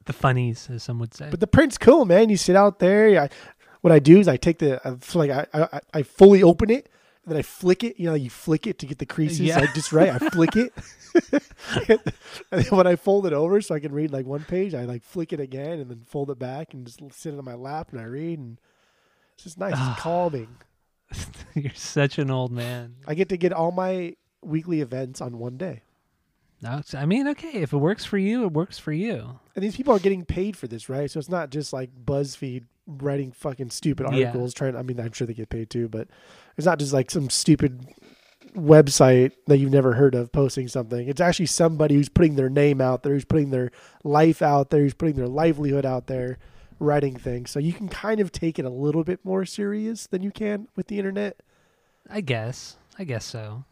[0.06, 1.30] The funnies, as some would say.
[1.30, 2.30] But the print's cool, man.
[2.30, 3.22] You sit out there.
[3.24, 3.30] I,
[3.82, 6.90] what I do is I take the I, like I, I I fully open it,
[7.24, 8.00] and then I flick it.
[8.00, 9.60] You know, you flick it to get the creases Yeah.
[9.60, 10.10] like just right.
[10.10, 10.74] I flick it,
[11.90, 14.86] and then when I fold it over so I can read like one page, I
[14.86, 17.56] like flick it again and then fold it back and just sit it on my
[17.56, 18.60] lap and I read and
[19.40, 19.72] it's just nice.
[19.74, 19.94] Ah.
[19.94, 20.50] It's calming.
[21.56, 22.96] you're such an old man.
[23.08, 25.84] I get to get all my weekly events on one day.
[26.62, 29.40] No, I mean, okay, if it works for you, it works for you.
[29.56, 31.10] And these people are getting paid for this, right?
[31.10, 34.26] So it's not just like BuzzFeed writing fucking stupid Yeah.
[34.28, 34.54] articles.
[34.54, 36.10] Trying, I mean, I'm sure they get paid too, but
[36.58, 37.88] it's not just like some stupid
[38.58, 41.08] website that you've never heard of posting something.
[41.08, 43.72] It's actually somebody who's putting their name out there, who's putting their
[44.04, 46.40] life out there, who's putting their livelihood out there,
[46.80, 47.52] writing things.
[47.52, 50.68] So you can kind of take it a little bit more serious than you can
[50.76, 51.42] with the internet.
[52.10, 52.78] I guess.
[52.98, 53.66] I guess so.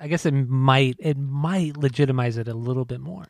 [0.00, 3.26] I guess it might it might legitimize it a little bit more.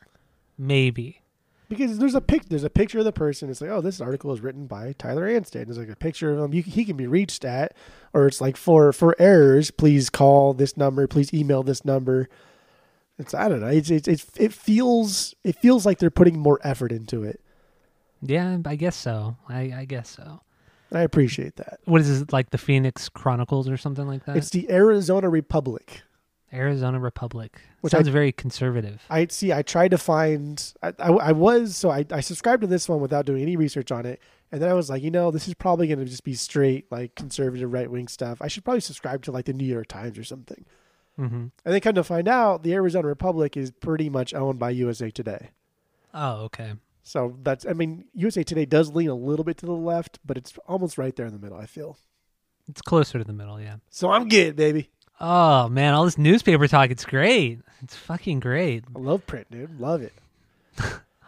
[0.59, 1.23] Maybe.
[1.69, 3.51] Because there's a pic, there's a picture of the person.
[3.51, 5.67] It's like, oh, this article is written by Tyler Anstead.
[5.67, 6.55] There's like a picture of him.
[6.55, 7.75] You, he can be reached at,
[8.13, 11.09] or it's like for for errors, please call this number.
[11.09, 12.29] Please email this number.
[13.19, 13.67] It's I don't know.
[13.67, 17.41] It's it's, it's it feels it feels like they're putting more effort into it.
[18.23, 19.37] Yeah, I guess so.
[19.49, 20.41] I, I guess so.
[20.93, 21.81] I appreciate that.
[21.85, 24.37] What is it like the Phoenix Chronicles or something like that?
[24.37, 26.03] It's the Arizona Republic.
[26.53, 27.61] Arizona Republic.
[27.81, 29.03] Which Sounds I- very conservative.
[29.11, 29.53] I see.
[29.53, 30.73] I tried to find.
[30.83, 33.91] I, I, I was so I, I subscribed to this one without doing any research
[33.91, 34.21] on it,
[34.53, 36.91] and then I was like, you know, this is probably going to just be straight
[36.91, 38.41] like conservative right wing stuff.
[38.41, 40.65] I should probably subscribe to like the New York Times or something.
[41.17, 44.71] hmm And then come to find out, the Arizona Republic is pretty much owned by
[44.71, 45.51] USA Today.
[46.15, 46.75] Oh, okay.
[47.07, 47.65] So that's.
[47.65, 50.99] I mean, USA Today does lean a little bit to the left, but it's almost
[50.99, 51.57] right there in the middle.
[51.57, 51.97] I feel.
[52.69, 53.77] It's closer to the middle, yeah.
[53.91, 54.91] So I'm good, baby.
[55.21, 57.61] Oh man, all this newspaper talk, it's great.
[57.81, 58.83] It's fucking great.
[58.95, 59.79] I love print, dude.
[59.79, 60.13] Love it.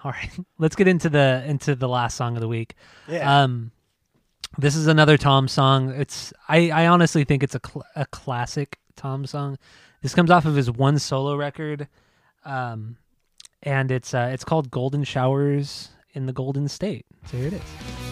[0.05, 0.31] All right.
[0.59, 2.75] Let's get into the into the last song of the week.
[3.07, 3.43] Yeah.
[3.43, 3.71] Um,
[4.59, 5.91] this is another Tom song.
[5.91, 9.59] It's I, I honestly think it's a cl- a classic Tom song.
[10.03, 11.87] This comes off of his one solo record,
[12.45, 12.97] um,
[13.63, 17.07] and it's uh, it's called Golden Showers in the Golden State.
[17.27, 18.08] So here it is.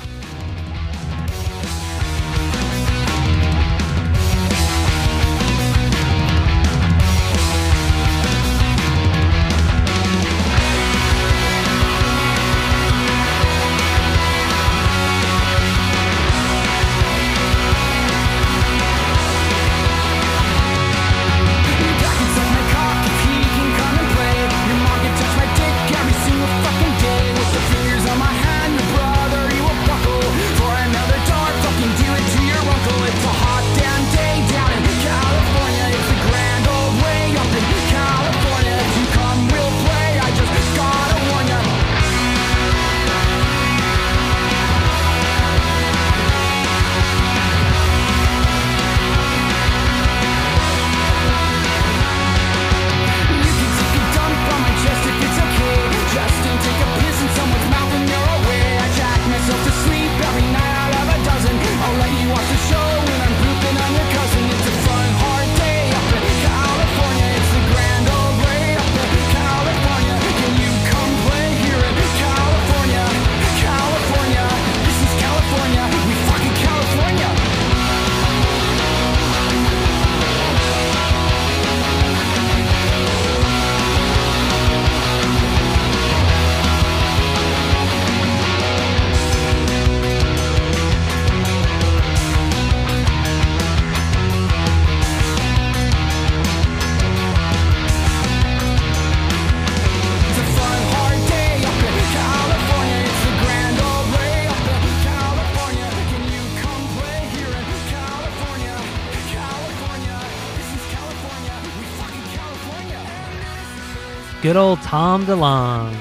[114.47, 115.99] Good old Tom DeLonge.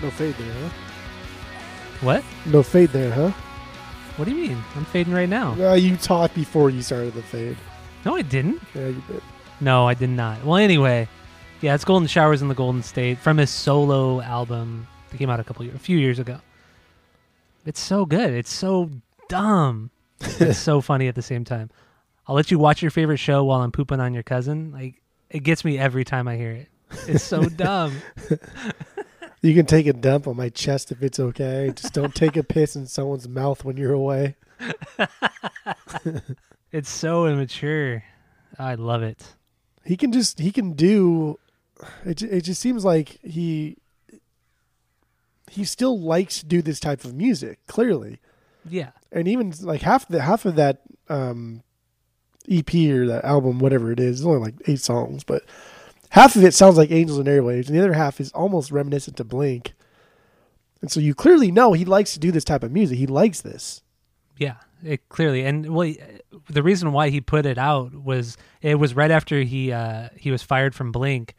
[0.00, 0.68] no fade there, huh?
[2.00, 2.24] What?
[2.46, 3.32] No fade there, huh?
[4.16, 4.64] What do you mean?
[4.74, 5.52] I'm fading right now.
[5.62, 7.58] Uh, you talked before you started the fade.
[8.06, 8.62] No, I didn't.
[8.74, 9.20] Yeah, you did.
[9.60, 10.42] No, I did not.
[10.42, 11.06] Well, anyway,
[11.60, 15.38] yeah, it's Golden Showers in the Golden State from his solo album that came out
[15.38, 16.40] a couple years, a few years ago.
[17.66, 18.32] It's so good.
[18.32, 18.88] It's so
[19.28, 19.90] dumb.
[20.20, 21.68] it's so funny at the same time.
[22.26, 24.72] I'll let you watch your favorite show while I'm pooping on your cousin.
[24.72, 26.68] Like it gets me every time I hear it.
[27.06, 27.96] It's so dumb.
[29.40, 31.72] You can take a dump on my chest if it's okay.
[31.72, 34.34] Just don't take a piss in someone's mouth when you're away.
[36.72, 38.02] It's so immature.
[38.58, 39.36] I love it.
[39.84, 41.38] He can just he can do.
[42.04, 43.76] It it just seems like he
[45.50, 47.60] he still likes to do this type of music.
[47.68, 48.18] Clearly,
[48.68, 48.90] Yeah.
[49.12, 51.62] and even like half the half of that um,
[52.50, 55.44] EP or that album, whatever it is, it's only like eight songs, but
[56.10, 59.16] half of it sounds like Angels and Airwaves, and the other half is almost reminiscent
[59.16, 59.74] to Blink.
[60.80, 62.98] And so you clearly know he likes to do this type of music.
[62.98, 63.82] He likes this.
[64.36, 64.54] Yeah,
[64.84, 65.92] it clearly, and well,
[66.48, 70.30] the reason why he put it out was it was right after he uh, he
[70.30, 71.34] was fired from Blink,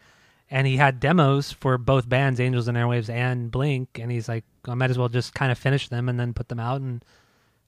[0.51, 4.43] and he had demos for both bands, Angels and Airwaves and Blink, and he's like,
[4.65, 7.03] I might as well just kind of finish them and then put them out and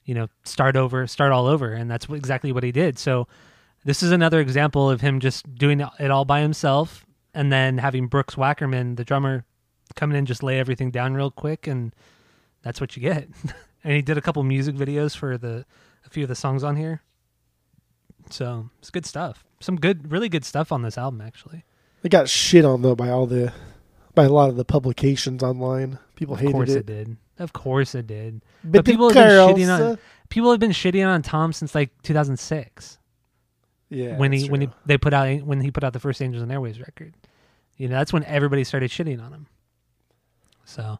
[0.03, 2.99] you know start over, start all over, and that's exactly what he did.
[2.99, 3.27] So
[3.83, 8.07] this is another example of him just doing it all by himself, and then having
[8.07, 9.45] Brooks Wackerman, the drummer,
[9.95, 11.93] come in and just lay everything down real quick, and
[12.61, 13.27] that's what you get.
[13.83, 15.65] and he did a couple music videos for the
[16.05, 17.01] a few of the songs on here.
[18.29, 19.43] So it's good stuff.
[19.59, 21.63] Some good, really good stuff on this album, actually.
[22.03, 23.53] It got shit on though by all the
[24.15, 25.99] by a lot of the publications online.
[26.15, 26.77] People Of hated course it.
[26.77, 26.85] it.
[26.85, 27.17] did.
[27.39, 28.41] Of course it did.
[28.63, 29.95] But, But people have been shitting on uh,
[30.29, 32.97] people have been shitting on Tom since like 2006
[33.91, 36.41] yeah, when he when he they put out when he put out the first Angels
[36.41, 37.13] and Airwaves record.
[37.77, 39.47] You know, that's when everybody started shitting on him.
[40.65, 40.99] So,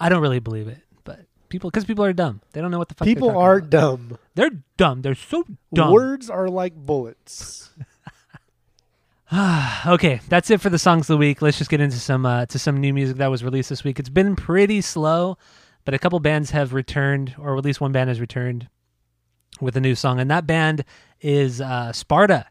[0.00, 2.40] I don't really believe it, but people because people are dumb.
[2.52, 3.70] They don't know what the fuck they're people are about.
[3.70, 4.18] dumb.
[4.34, 5.02] They're dumb.
[5.02, 5.92] They're so dumb.
[5.92, 7.70] Words are like bullets.
[9.86, 11.40] okay, that's it for the songs of the week.
[11.40, 14.00] Let's just get into some uh, to some new music that was released this week.
[14.00, 15.38] It's been pretty slow,
[15.84, 18.68] but a couple bands have returned, or at least one band has returned
[19.60, 20.84] with a new song, and that band
[21.22, 22.46] is uh, Sparta.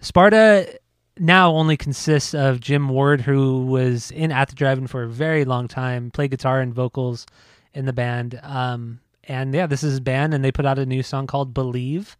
[0.00, 0.78] Sparta
[1.18, 5.44] now only consists of Jim Ward, who was in At the Drive-In for a very
[5.44, 7.26] long time, played guitar and vocals
[7.72, 8.40] in the band.
[8.42, 11.54] Um, and yeah, this is his band, and they put out a new song called
[11.54, 12.16] "Believe."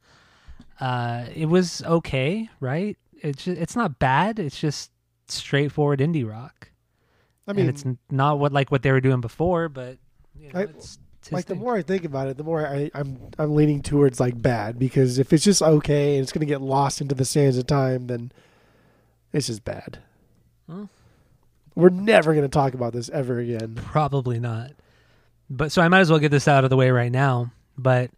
[0.81, 2.97] Uh, it was okay, right?
[3.21, 4.39] It's just, it's not bad.
[4.39, 4.91] It's just
[5.29, 6.71] straightforward indie rock.
[7.47, 9.99] I and mean, it's not what like what they were doing before, but
[10.39, 10.99] you know, I- it's,
[11.33, 14.41] like the more I think about it, the more I, I'm I'm leaning towards like
[14.41, 17.67] bad because if it's just okay and it's gonna get lost into the sands of
[17.67, 18.33] time, then
[19.33, 19.99] it's just bad.
[21.75, 23.75] We're never gonna talk about this ever again.
[23.77, 24.73] Probably not.
[25.51, 27.53] But so I might as well get this out of the way right now.
[27.77, 28.11] But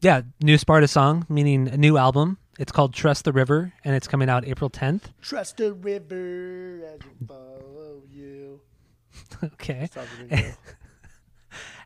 [0.00, 2.38] yeah, new Sparta song, meaning a new album.
[2.58, 5.02] It's called Trust the River, and it's coming out April 10th.
[5.22, 8.60] Trust the river as we follow you.
[9.44, 9.88] okay.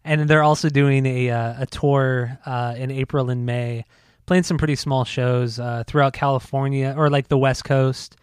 [0.03, 0.23] Stop the video.
[0.23, 3.85] And they're also doing a uh, a tour uh, in April and May,
[4.27, 8.17] playing some pretty small shows uh, throughout California or like the West Coast,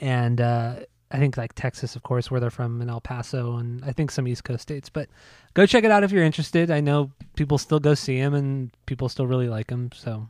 [0.00, 0.76] and uh,
[1.10, 4.10] I think like Texas, of course, where they're from, in El Paso, and I think
[4.10, 4.88] some East Coast states.
[4.88, 5.08] But
[5.54, 6.70] go check it out if you're interested.
[6.70, 9.90] I know people still go see him, and people still really like him.
[9.94, 10.28] So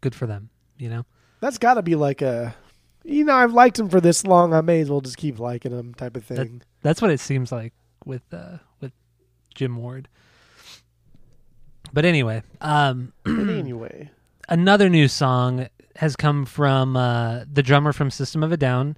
[0.00, 0.48] good for them,
[0.78, 1.04] you know.
[1.40, 2.54] That's got to be like a,
[3.04, 4.54] you know, I've liked him for this long.
[4.54, 6.62] I may as well just keep liking him type of thing.
[6.82, 7.74] That's what it seems like
[8.06, 8.71] with uh, with
[9.54, 10.08] Jim Ward.
[11.92, 14.10] But anyway, um, anyway,
[14.48, 18.96] another new song has come from uh, the drummer from System of a Down.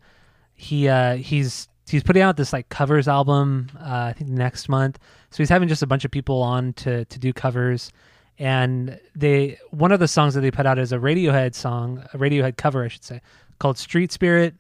[0.55, 3.71] He uh, he's he's putting out this like covers album.
[3.79, 4.99] Uh, I think next month.
[5.31, 7.91] So he's having just a bunch of people on to to do covers.
[8.39, 12.19] And they one of the songs that they put out is a Radiohead song, a
[12.19, 13.21] Radiohead cover, I should say,
[13.59, 14.55] called Street Spirit.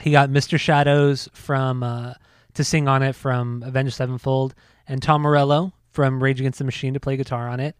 [0.00, 0.60] He got Mr.
[0.60, 2.14] Shadows from uh,
[2.54, 4.54] to sing on it from Avenged Sevenfold,
[4.88, 7.76] and Tom Morello from Rage Against the Machine to play guitar on it.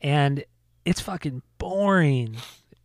[0.00, 0.44] And
[0.84, 2.36] it's fucking boring.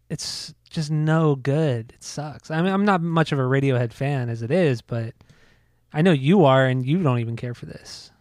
[0.10, 1.94] It's just no good.
[1.96, 2.50] It sucks.
[2.52, 5.14] I mean, I'm not much of a Radiohead fan as it is, but
[5.94, 8.12] I know you are, and you don't even care for this.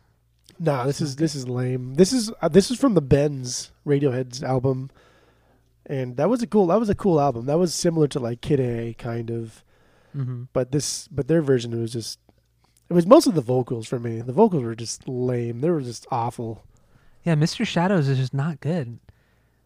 [0.58, 1.94] nah, this is this is lame.
[1.94, 4.90] This is uh, this is from the Bends Radiohead's album,
[5.84, 7.46] and that was a cool that was a cool album.
[7.46, 9.62] That was similar to like Kid A kind of,
[10.16, 10.44] Mm-hmm.
[10.54, 12.18] but this but their version was just
[12.88, 14.20] it was mostly the vocals for me.
[14.20, 15.60] The vocals were just lame.
[15.60, 16.64] They were just awful.
[17.24, 17.66] Yeah, Mr.
[17.66, 18.98] Shadows is just not good.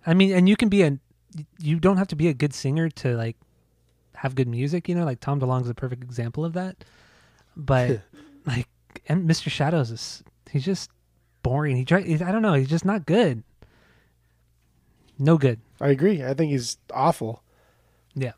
[0.06, 0.98] I mean, and you can be a,
[1.58, 3.36] you don't have to be a good singer to like
[4.14, 4.88] have good music.
[4.88, 6.82] You know, like Tom DeLonge's a perfect example of that.
[7.56, 8.00] But
[8.46, 8.68] like,
[9.06, 9.50] and Mr.
[9.50, 10.90] Shadows is he's just
[11.42, 11.76] boring.
[11.76, 12.54] He try, I don't know.
[12.54, 13.42] He's just not good.
[15.18, 15.60] No good.
[15.78, 16.24] I agree.
[16.24, 17.42] I think he's awful.
[18.14, 18.32] Yeah.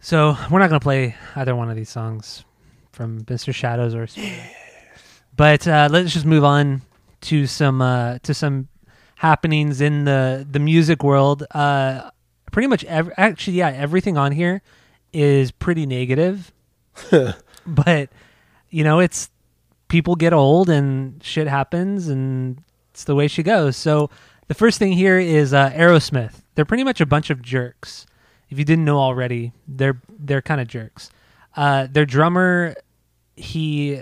[0.00, 2.44] So we're not gonna play either one of these songs
[2.92, 3.54] from Mr.
[3.54, 4.06] Shadows or.
[5.36, 6.82] But uh, let's just move on
[7.22, 8.68] to some uh, to some
[9.16, 11.44] happenings in the the music world.
[11.50, 12.10] Uh,
[12.52, 14.62] pretty much, ev- actually, yeah, everything on here
[15.12, 16.52] is pretty negative.
[17.66, 18.10] but
[18.70, 19.30] you know, it's
[19.88, 22.62] people get old and shit happens, and
[22.92, 23.76] it's the way she goes.
[23.76, 24.10] So
[24.48, 26.42] the first thing here is uh, Aerosmith.
[26.54, 28.06] They're pretty much a bunch of jerks.
[28.50, 31.10] If you didn't know already, they're they're kind of jerks.
[31.56, 32.74] Uh, their drummer,
[33.36, 34.00] he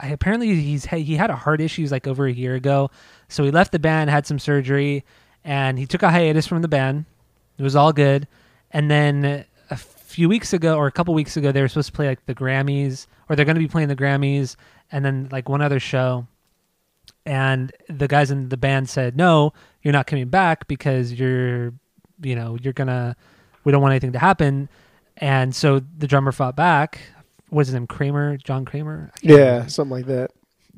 [0.00, 2.90] I, apparently he's he had a heart issues like over a year ago,
[3.28, 5.04] so he left the band, had some surgery,
[5.44, 7.04] and he took a hiatus from the band.
[7.58, 8.26] It was all good,
[8.70, 11.92] and then a few weeks ago or a couple weeks ago, they were supposed to
[11.92, 14.56] play like the Grammys, or they're going to be playing the Grammys,
[14.90, 16.26] and then like one other show.
[17.26, 21.74] And the guys in the band said, "No, you're not coming back because you're,
[22.22, 23.16] you know, you're gonna.
[23.64, 24.70] We don't want anything to happen."
[25.20, 27.00] And so the drummer fought back.
[27.50, 28.36] Was his name Kramer?
[28.38, 29.12] John Kramer?
[29.22, 30.30] Yeah, remember something like that.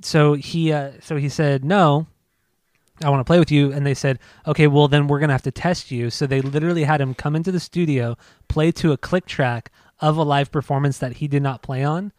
[0.03, 2.07] so he uh, so he said no
[3.05, 3.72] I want to play with you.
[3.72, 6.11] And they said, okay, well, then we're going to have to test you.
[6.11, 8.16] So they literally had him come into the studio,
[8.49, 9.70] play to a click track
[10.01, 12.12] of a live performance that he did not play on.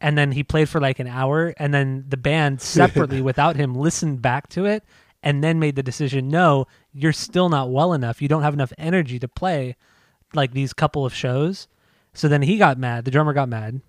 [0.00, 1.54] And then he played for like an hour.
[1.58, 4.84] And then the band separately, without him, listened back to it
[5.22, 8.22] and then made the decision no, you're still not well enough.
[8.22, 9.76] You don't have enough energy to play
[10.36, 11.66] like these couple of shows.
[12.14, 13.04] So then he got mad.
[13.04, 13.80] The drummer got mad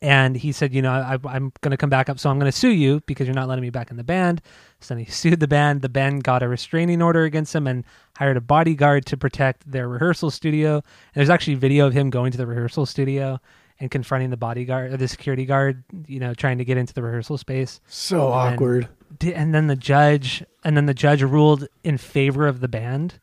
[0.00, 2.50] and he said, you know, I, I'm going to come back up, so I'm going
[2.50, 4.42] to sue you because you're not letting me back in the band.
[4.80, 5.82] So then he sued the band.
[5.82, 7.84] The band got a restraining order against him and
[8.16, 10.76] hired a bodyguard to protect their rehearsal studio.
[10.76, 10.82] And
[11.14, 13.40] there's actually video of him going to the rehearsal studio
[13.78, 17.02] and confronting the bodyguard or the security guard, you know, trying to get into the
[17.02, 17.80] rehearsal space.
[17.86, 18.88] So And- awkward.
[19.18, 23.20] Di- And then the judge, and then the judge ruled in favor of the band,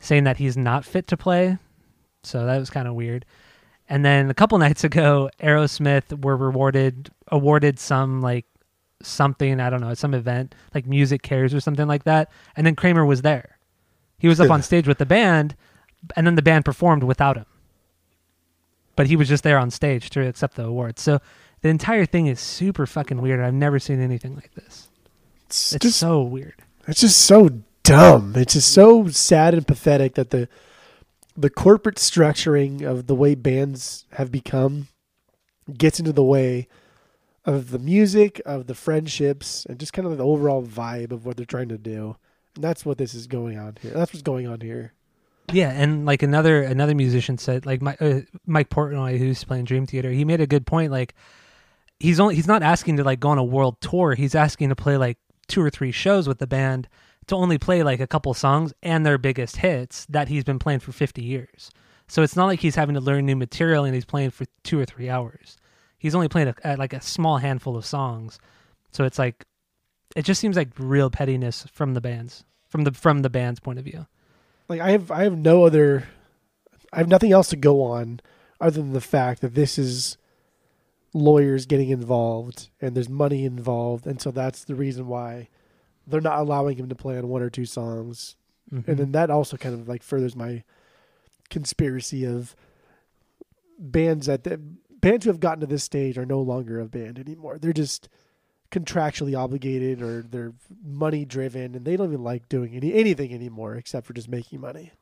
[0.00, 1.58] saying that he's not fit to play.
[2.22, 3.24] So that was kind of weird.
[3.88, 8.46] And then a couple nights ago, Aerosmith were rewarded, awarded some like
[9.02, 12.30] something I don't know, some event like Music Cares or something like that.
[12.56, 13.58] And then Kramer was there.
[14.18, 15.56] He was up on stage with the band,
[16.16, 17.46] and then the band performed without him.
[18.96, 20.98] But he was just there on stage to accept the award.
[20.98, 21.20] So
[21.62, 23.40] the entire thing is super fucking weird.
[23.40, 24.90] I've never seen anything like this.
[25.46, 26.54] It's, It's just so weird.
[26.86, 27.48] it's just so
[27.82, 28.34] dumb.
[28.36, 30.48] It's just so sad and pathetic that the
[31.36, 34.88] the corporate structuring of the way bands have become
[35.76, 36.68] gets into the way
[37.44, 41.36] of the music, of the friendships, and just kind of the overall vibe of what
[41.36, 42.16] they're trying to do.
[42.54, 43.92] And that's what this is going on here.
[43.92, 44.92] That's what's going on here.
[45.52, 49.86] Yeah, and like another another musician said, like Mike, uh, Mike Portnoy, who's playing Dream
[49.86, 50.92] Theater, he made a good point.
[50.92, 51.14] Like
[51.98, 54.14] he's only he's not asking to like go on a world tour.
[54.14, 55.18] He's asking to play like
[55.48, 56.88] two or three shows with the band
[57.26, 60.80] to only play like a couple songs and their biggest hits that he's been playing
[60.80, 61.70] for 50 years.
[62.08, 64.80] So it's not like he's having to learn new material and he's playing for two
[64.80, 65.56] or three hours.
[65.96, 68.38] He's only playing a, like a small handful of songs.
[68.90, 69.44] So it's like
[70.16, 73.78] it just seems like real pettiness from the bands from the from the band's point
[73.78, 74.06] of view.
[74.68, 76.08] Like I have I have no other
[76.92, 78.20] I have nothing else to go on
[78.60, 80.16] other than the fact that this is
[81.12, 85.48] lawyers getting involved and there's money involved and so that's the reason why
[86.06, 88.36] they're not allowing him to play on one or two songs.
[88.72, 88.86] Mhm.
[88.88, 90.62] And then that also kind of like furthers my
[91.48, 92.54] conspiracy of
[93.78, 94.60] bands that the,
[95.00, 97.58] bands who have gotten to this stage are no longer a band anymore.
[97.58, 98.08] They're just
[98.70, 100.52] contractually obligated or they're
[100.84, 104.60] money driven and they don't even like doing any anything anymore except for just making
[104.60, 104.92] money.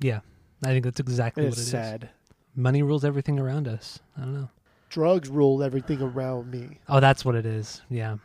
[0.00, 0.20] Yeah,
[0.64, 1.70] I think that's exactly And what it it's is.
[1.72, 2.10] sad.
[2.54, 3.98] Money rules everything around us.
[4.16, 4.48] I don't know.
[4.88, 6.78] Drugs rule everything around me.
[6.88, 7.82] Oh, that's what it is.
[7.90, 8.16] Yeah,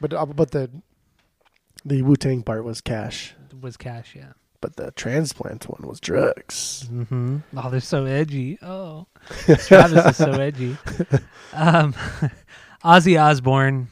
[0.00, 0.70] But uh, but the
[1.84, 3.34] the Wu Tang part was cash.
[3.60, 4.14] was cash.
[4.16, 4.32] Yeah.
[4.60, 6.88] But the transplant one was drugs.
[6.92, 7.38] Mm-hmm.
[7.56, 8.58] Oh, they're so edgy.
[8.62, 9.06] Oh,
[9.66, 10.76] Travis is so edgy.
[11.52, 11.94] Um,
[12.84, 13.88] Ozzy Osbourne,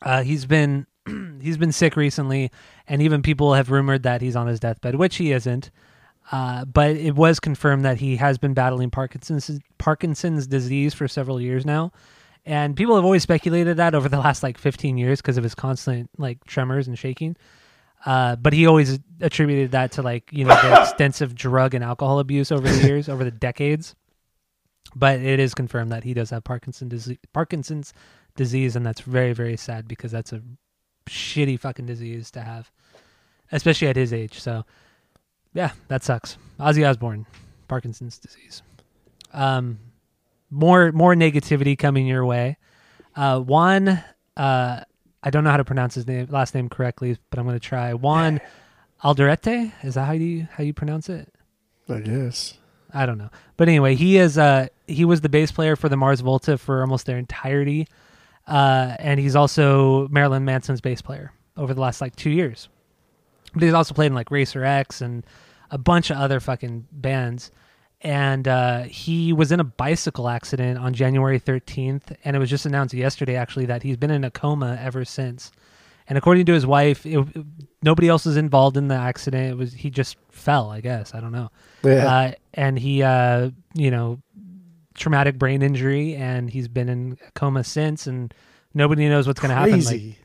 [0.00, 0.86] uh, he's been
[1.40, 2.50] he's been sick recently,
[2.88, 5.70] and even people have rumored that he's on his deathbed, which he isn't.
[6.32, 11.38] Uh, but it was confirmed that he has been battling Parkinson's Parkinson's disease for several
[11.38, 11.92] years now,
[12.46, 15.54] and people have always speculated that over the last like 15 years because of his
[15.54, 17.36] constant like tremors and shaking.
[18.04, 22.18] Uh, but he always attributed that to like you know the extensive drug and alcohol
[22.18, 23.94] abuse over the years, over the decades.
[24.94, 27.94] But it is confirmed that he does have Parkinson's disease, Parkinson's
[28.36, 30.42] disease, and that's very very sad because that's a
[31.06, 32.70] shitty fucking disease to have,
[33.52, 34.38] especially at his age.
[34.38, 34.64] So,
[35.54, 36.36] yeah, that sucks.
[36.60, 37.26] Ozzy Osbourne,
[37.68, 38.62] Parkinson's disease.
[39.32, 39.78] Um,
[40.50, 42.56] more more negativity coming your way.
[43.16, 44.02] Uh, Juan,
[44.36, 44.80] uh,
[45.22, 47.60] I don't know how to pronounce his name last name correctly, but I'm going to
[47.60, 47.94] try.
[47.94, 48.40] Juan
[49.02, 51.32] Alderete, is that how you how you pronounce it?
[51.88, 52.58] I guess.
[52.92, 53.30] I don't know.
[53.56, 56.80] But anyway, he is uh he was the bass player for the Mars Volta for
[56.80, 57.88] almost their entirety.
[58.46, 62.68] Uh and he's also Marilyn Manson's bass player over the last like 2 years.
[63.52, 65.24] But he's also played in like Racer X and
[65.70, 67.50] a bunch of other fucking bands.
[68.04, 72.66] And uh, he was in a bicycle accident on January 13th, and it was just
[72.66, 75.50] announced yesterday actually that he's been in a coma ever since.
[76.06, 77.46] And according to his wife, it, it-
[77.82, 79.52] nobody else was involved in the accident.
[79.52, 81.14] It was he just fell, I guess.
[81.14, 81.50] I don't know
[81.82, 82.04] Yeah.
[82.06, 84.20] uh, and he uh you know
[84.94, 88.32] traumatic brain injury and he's been in a coma since and
[88.74, 90.16] nobody knows what's going to happen like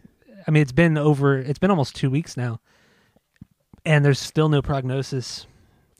[0.48, 2.60] i mean it's been over it's been almost two weeks now
[3.84, 5.48] and there's still no prognosis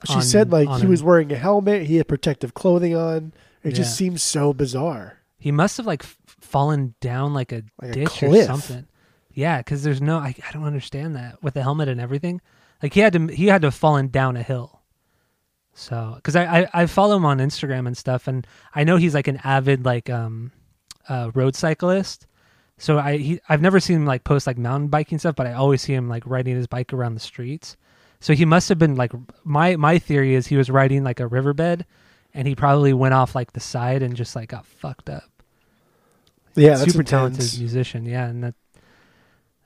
[0.06, 0.88] she on- said like he him.
[0.88, 3.32] was wearing a helmet, he had protective clothing on.
[3.62, 5.18] It just seems so bizarre.
[5.38, 8.46] he must have like f- fallen down like a Like a ditch or cliff.
[8.46, 8.86] something
[9.32, 12.40] yeah because there's no I, I don't understand that with the helmet and everything
[12.82, 14.80] like he had to he had to have fallen down a hill
[15.72, 19.14] so because I, I i follow him on instagram and stuff and i know he's
[19.14, 20.50] like an avid like um
[21.08, 22.26] uh road cyclist
[22.78, 25.52] So I he, I've never seen him like post like mountain biking stuff, but I
[25.52, 27.76] always see him like riding his bike around the streets.
[28.20, 29.12] So he must have been like
[29.44, 31.86] my my theory is he was riding like a riverbed,
[32.34, 35.24] and he probably went off like the side and just like got fucked up.
[36.54, 38.04] Yeah, super talented musician.
[38.04, 38.54] Yeah, and that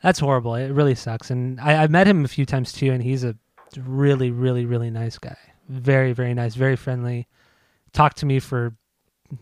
[0.02, 0.54] that's horrible.
[0.54, 1.30] It really sucks.
[1.30, 3.34] And I, I met him a few times too, and he's a
[3.76, 5.36] really, really, really nice guy.
[5.68, 6.54] Very, very nice.
[6.54, 7.26] Very friendly.
[7.92, 8.76] Talked to me for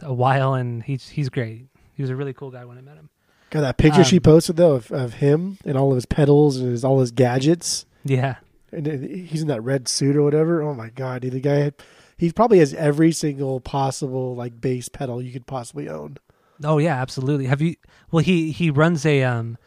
[0.00, 1.66] a while, and he's he's great.
[1.94, 3.10] He was a really cool guy when I met him.
[3.50, 6.56] Got that picture she Um, posted though of, of him and all of his pedals
[6.56, 7.84] and his all his gadgets.
[8.04, 8.36] Yeah,
[8.72, 10.62] And he's in that red suit or whatever.
[10.62, 11.72] Oh my god, the guy
[12.16, 16.18] he probably has every single possible like bass pedal you could possibly own.
[16.64, 17.46] Oh yeah, absolutely.
[17.46, 17.76] Have you?
[18.10, 19.58] Well, he he runs a um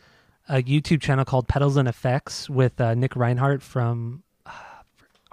[0.48, 4.52] a YouTube channel called Pedals and Effects with uh, Nick Reinhart from, uh,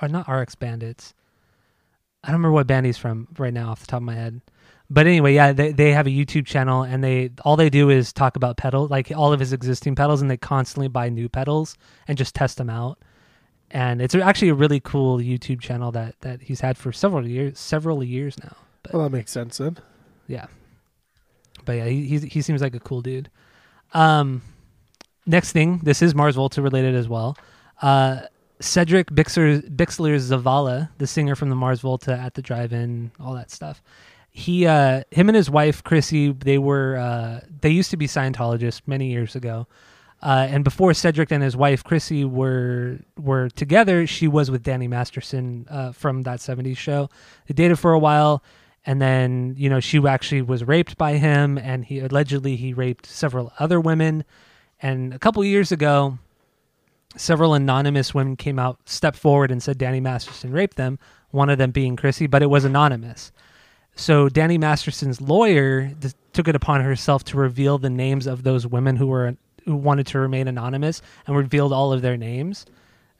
[0.00, 1.14] or not RX Bandits.
[2.24, 4.40] I don't remember what band he's from right now off the top of my head.
[4.88, 8.12] But anyway, yeah, they they have a YouTube channel and they all they do is
[8.12, 11.76] talk about pedals, like all of his existing pedals, and they constantly buy new pedals
[12.06, 12.98] and just test them out.
[13.74, 17.58] And it's actually a really cool YouTube channel that that he's had for several years,
[17.58, 18.54] several years now.
[18.82, 19.78] But Well, that makes sense then.
[20.28, 20.46] yeah.
[21.64, 23.30] But yeah, he he, he seems like a cool dude.
[23.94, 24.42] Um,
[25.26, 27.36] next thing, this is Mars Volta related as well.
[27.80, 28.22] Uh,
[28.60, 33.50] Cedric Bixler Bixler Zavala, the singer from the Mars Volta at the drive-in, all that
[33.50, 33.82] stuff.
[34.30, 38.82] He, uh, him and his wife Chrissy, they were uh, they used to be Scientologists
[38.86, 39.66] many years ago.
[40.22, 44.86] Uh, and before Cedric and his wife Chrissy were were together, she was with Danny
[44.86, 47.10] Masterson uh, from that '70s show.
[47.48, 48.42] They dated for a while,
[48.86, 53.06] and then you know she actually was raped by him, and he allegedly he raped
[53.06, 54.24] several other women.
[54.80, 56.18] And a couple years ago,
[57.16, 60.98] several anonymous women came out, stepped forward, and said Danny Masterson raped them.
[61.30, 63.32] One of them being Chrissy, but it was anonymous.
[63.94, 68.66] So Danny Masterson's lawyer d- took it upon herself to reveal the names of those
[68.66, 72.66] women who were who wanted to remain anonymous and revealed all of their names.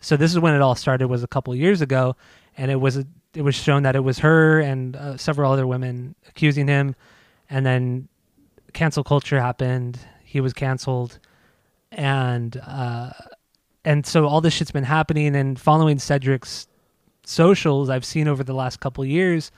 [0.01, 2.17] So this is when it all started was a couple years ago,
[2.57, 2.97] and it was
[3.35, 6.95] it was shown that it was her and uh, several other women accusing him,
[7.49, 8.09] and then
[8.73, 9.99] cancel culture happened.
[10.25, 11.19] He was canceled,
[11.93, 13.11] and uh,
[13.85, 15.37] and so all this shit's been happening.
[15.37, 16.67] And following Cedric's
[17.25, 19.53] socials, I've seen over the last couple years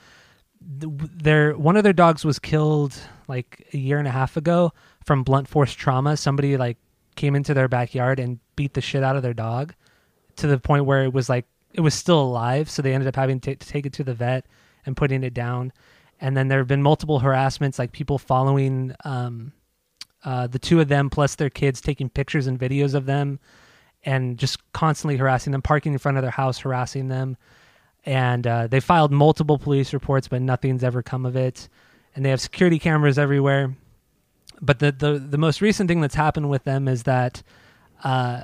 [0.61, 4.71] their one of their dogs was killed like a year and a half ago
[5.05, 6.17] from blunt force trauma.
[6.17, 6.77] Somebody like
[7.15, 9.73] came into their backyard and beat the shit out of their dog
[10.35, 12.69] to the point where it was like it was still alive.
[12.69, 14.45] So they ended up having to, take it to the vet
[14.85, 15.71] and putting it down.
[16.19, 19.51] And then there have been multiple harassments, like people following um,
[20.23, 23.39] uh, the two of them plus their kids, taking pictures and videos of them,
[24.03, 27.37] and just constantly harassing them, parking in front of their house, harassing them
[28.05, 31.67] and uh, they filed multiple police reports, but nothing's ever come of it.
[32.15, 33.75] And they have security cameras everywhere.
[34.61, 37.43] But the the, the most recent thing that's happened with them is that
[38.03, 38.41] uh,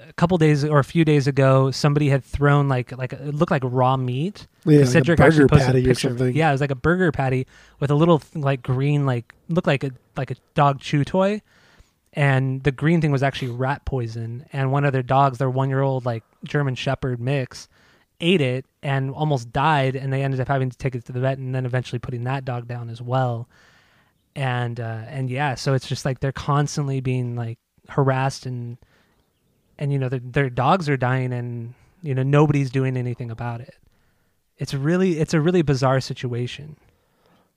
[0.00, 3.50] a couple days or a few days ago, somebody had thrown like like it looked
[3.50, 4.46] like raw meat.
[4.64, 6.08] Yeah, like a Cedric burger actually posted patty a or picture.
[6.08, 6.36] of-.
[6.36, 7.46] Yeah, it was like a burger patty
[7.80, 11.40] with a little like green like looked like a like a dog chew toy
[12.18, 15.68] and the green thing was actually rat poison and one of their dogs their one
[15.68, 17.68] year old like german shepherd mix
[18.20, 21.20] ate it and almost died and they ended up having to take it to the
[21.20, 23.48] vet and then eventually putting that dog down as well
[24.38, 27.58] and uh and yeah so it's just like they're constantly being like
[27.88, 28.78] harassed and
[29.78, 33.60] and you know their, their dogs are dying and you know nobody's doing anything about
[33.60, 33.74] it
[34.56, 36.76] it's really it's a really bizarre situation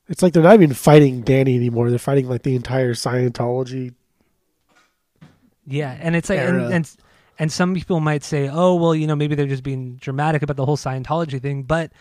[0.09, 1.89] It's like they're not even fighting Danny anymore.
[1.89, 3.93] They're fighting like the entire Scientology.
[5.65, 6.91] Yeah, and it's like and, and
[7.39, 10.57] and some people might say, "Oh, well, you know, maybe they're just being dramatic about
[10.57, 11.91] the whole Scientology thing," but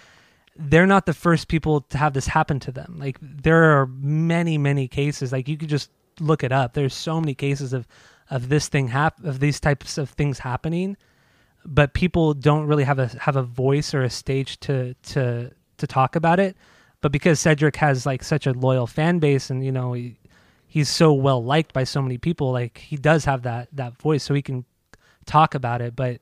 [0.57, 2.97] they're not the first people to have this happen to them.
[2.99, 5.33] Like there are many, many cases.
[5.33, 6.75] Like you could just look it up.
[6.75, 7.87] There's so many cases of
[8.31, 10.97] of this thing hap- of these types of things happening,
[11.65, 15.87] but people don't really have a have a voice or a stage to to to
[15.87, 16.57] talk about it.
[17.01, 20.19] But because Cedric has like such a loyal fan base, and you know he,
[20.67, 24.23] he's so well liked by so many people, like he does have that that voice,
[24.23, 24.65] so he can
[25.27, 25.97] talk about it.
[25.97, 26.21] But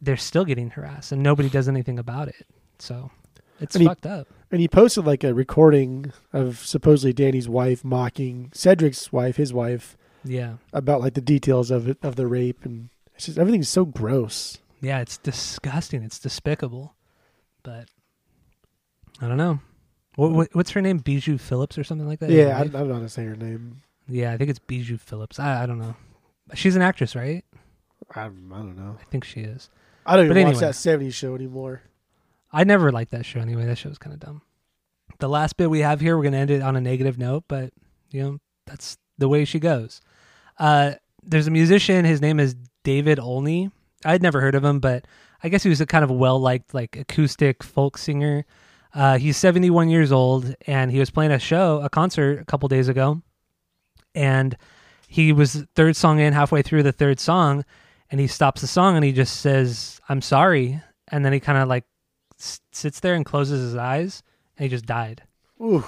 [0.00, 2.46] they're still getting harassed, and nobody does anything about it.
[2.82, 3.10] So
[3.60, 4.26] it's And he- fucked up.
[4.50, 9.96] And he posted like a recording of supposedly Danny's wife mocking Cedric's wife, his wife,
[10.24, 13.84] Yeah, about like the details of it of the rape and it's just everything's so
[13.86, 14.58] gross.
[14.80, 16.02] yeah, it's disgusting.
[16.02, 16.94] It's despicable,
[17.62, 17.88] but
[19.22, 19.60] I don't know.
[20.16, 20.98] What, what what's her name?
[20.98, 22.28] Bijou Phillips or something like that?
[22.30, 23.80] Yeah, I, I don't know how to say her name.
[24.08, 25.38] yeah, I think it's Bijou Phillips.
[25.38, 25.94] I, I don't know.
[26.54, 27.44] She's an actress, right?
[28.14, 28.98] I, I don't know.
[29.00, 29.70] I think she is.
[30.04, 30.72] I don't even But watch anyway.
[30.72, 31.80] that '70s show anymore.
[32.52, 33.64] I never liked that show anyway.
[33.66, 34.42] That show was kind of dumb.
[35.18, 37.72] The last bit we have here, we're gonna end it on a negative note, but
[38.10, 40.00] you know that's the way she goes.
[40.58, 40.92] Uh,
[41.22, 42.04] there's a musician.
[42.04, 43.70] His name is David Olney.
[44.04, 45.06] I'd never heard of him, but
[45.42, 48.44] I guess he was a kind of well liked like acoustic folk singer.
[48.94, 52.68] Uh, he's 71 years old, and he was playing a show, a concert, a couple
[52.68, 53.22] days ago,
[54.14, 54.56] and
[55.08, 57.64] he was third song in, halfway through the third song,
[58.10, 61.58] and he stops the song and he just says, "I'm sorry," and then he kind
[61.58, 61.84] of like
[62.42, 64.22] s- sits there and closes his eyes,
[64.58, 65.22] and he just died.
[65.60, 65.84] Ooh,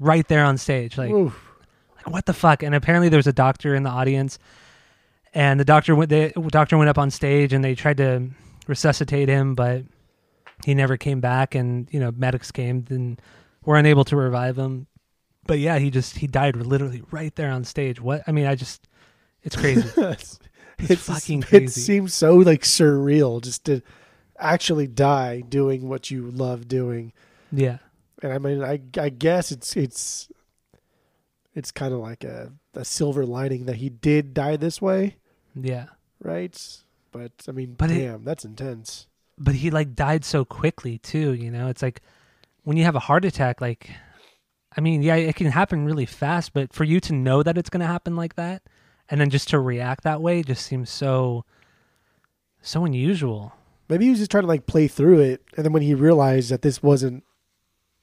[0.00, 1.32] right there on stage, like ooh.
[1.96, 2.62] like what the fuck?
[2.64, 4.38] And apparently there was a doctor in the audience
[5.34, 8.28] and the doctor went the doctor went up on stage and they tried to
[8.66, 9.82] resuscitate him but
[10.66, 13.20] he never came back and you know medics came and
[13.64, 14.86] were unable to revive him.
[15.46, 18.00] But yeah he just he died literally right there on stage.
[18.00, 18.88] What i mean i just
[19.42, 19.88] it's crazy.
[19.96, 20.38] It's,
[20.90, 21.80] It's fucking It crazy.
[21.80, 23.82] seems so like surreal just to
[24.42, 27.12] actually die doing what you love doing.
[27.50, 27.78] yeah
[28.22, 30.28] And I mean, I I guess it's it's
[31.54, 35.16] it's kind of like a a silver lining that he did die this way,
[35.54, 35.86] yeah
[36.22, 36.56] right?
[37.10, 39.06] But I mean, But it- damn, that's intense.
[39.38, 42.00] but he like died so quickly too you know it's like
[42.64, 43.90] when you have a heart attack like
[44.76, 47.70] i mean yeah it can happen really fast but for you to know that it's
[47.70, 48.62] going to happen like that
[49.08, 51.44] and then just to react that way just seems so
[52.60, 53.52] so unusual
[53.92, 56.50] Maybe he was just trying to like play through it, and then when he realized
[56.50, 57.24] that this wasn't,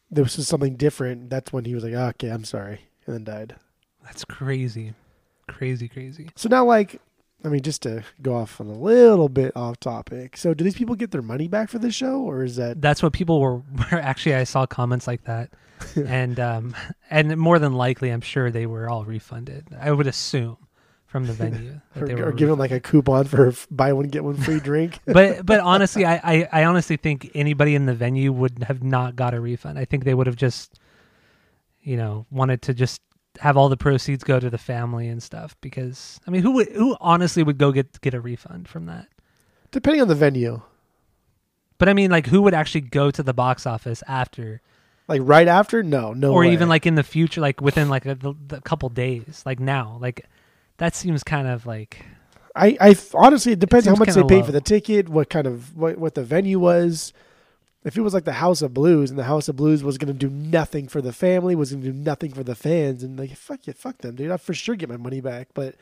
[0.10, 1.30] this was something different.
[1.30, 3.56] That's when he was like, "Ah, "Okay, I'm sorry," and then died.
[4.04, 4.94] that's crazy
[5.50, 7.02] crazy crazy So now, like,
[7.44, 10.38] I mean, just to go off on a little bit off topic.
[10.38, 13.04] So, do these people get their money back for this show, or is that that's
[13.04, 13.58] what people were,
[13.92, 15.50] were actually i saw comments like that
[15.96, 16.76] and um
[17.10, 20.58] and more than likely i'm sure they were all refunded i would assume
[21.10, 24.38] from the venue or, were or given like a coupon for buy one get one
[24.38, 24.99] free drink?
[25.05, 29.16] but but honestly, I, I I honestly think anybody in the venue would have not
[29.16, 29.80] got a refund.
[29.80, 30.80] I think they would have just,
[31.82, 33.01] you know, wanted to just
[33.39, 35.57] have all the proceeds go to the family and stuff.
[35.62, 39.07] Because I mean, who would who honestly would go get get a refund from that?
[39.72, 40.62] Depending on the venue,
[41.80, 44.62] But I mean, like, who would actually go to the box office after,
[45.07, 46.53] like right after, no, no, or way.
[46.53, 50.28] even like in the future, like within like a, the couple days, like now, like
[50.80, 52.04] that seems kind of like
[52.56, 54.44] I, I honestly, it depends how much they paid low.
[54.44, 57.14] for the ticket, what kind of what what the venue was.
[57.86, 60.14] If it was like the House of Blues, and the House of Blues was going
[60.14, 63.18] to do nothing for the family, was going to do nothing for the fans, and
[63.18, 64.32] like fuck you, fuck them, dude.
[64.32, 65.50] I for sure get my money back.
[65.54, 65.76] But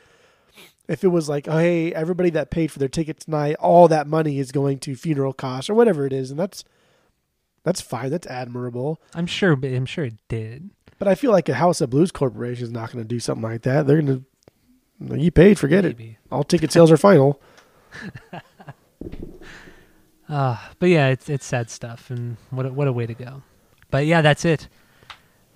[0.87, 4.07] if it was like, oh hey, everybody that paid for their ticket tonight, all that
[4.07, 6.63] money is going to funeral costs or whatever it is, and that's
[7.63, 9.01] that's fine, that's admirable.
[9.15, 10.69] I'm sure, I'm sure it did.
[10.99, 13.43] But I feel like a House of Blues corporation is not going to do something
[13.43, 13.87] like that.
[13.87, 14.25] They're going to
[14.99, 15.97] you paid, forget it.
[16.31, 17.39] All ticket sales are final.
[20.27, 23.43] Uh, but yeah, it's it's sad stuff, and what a, what a way to go.
[23.91, 24.67] But yeah, that's it.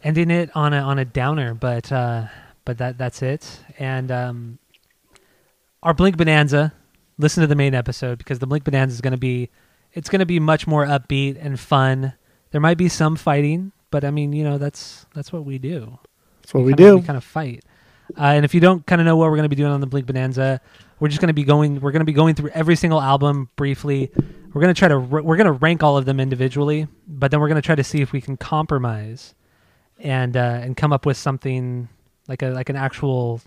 [0.04, 2.28] Ending it on a on a downer, but uh,
[2.66, 3.60] but that that's it.
[3.80, 4.60] And um,
[5.84, 6.74] our Blink Bonanza.
[7.18, 9.50] Listen to the main episode because the Blink Bonanza is going to be
[9.94, 12.14] it's going to be much more upbeat and fun.
[12.52, 16.00] There might be some fighting, but I mean, you know, that's that's what we do.
[16.42, 16.98] That's what we kinda, do.
[16.98, 17.64] We kind of fight.
[18.18, 19.82] Uh, and if you don't kind of know what we're going to be doing on
[19.82, 20.62] the Blink Bonanza,
[20.99, 21.80] we're just going to be going.
[21.82, 24.12] We're going to be going through every single album briefly.
[24.53, 27.39] We're going to try to we're going to rank all of them individually, but then
[27.39, 29.34] we're going to try to see if we can compromise
[29.99, 31.88] and uh, and come up with something
[32.28, 33.41] like a like an actual.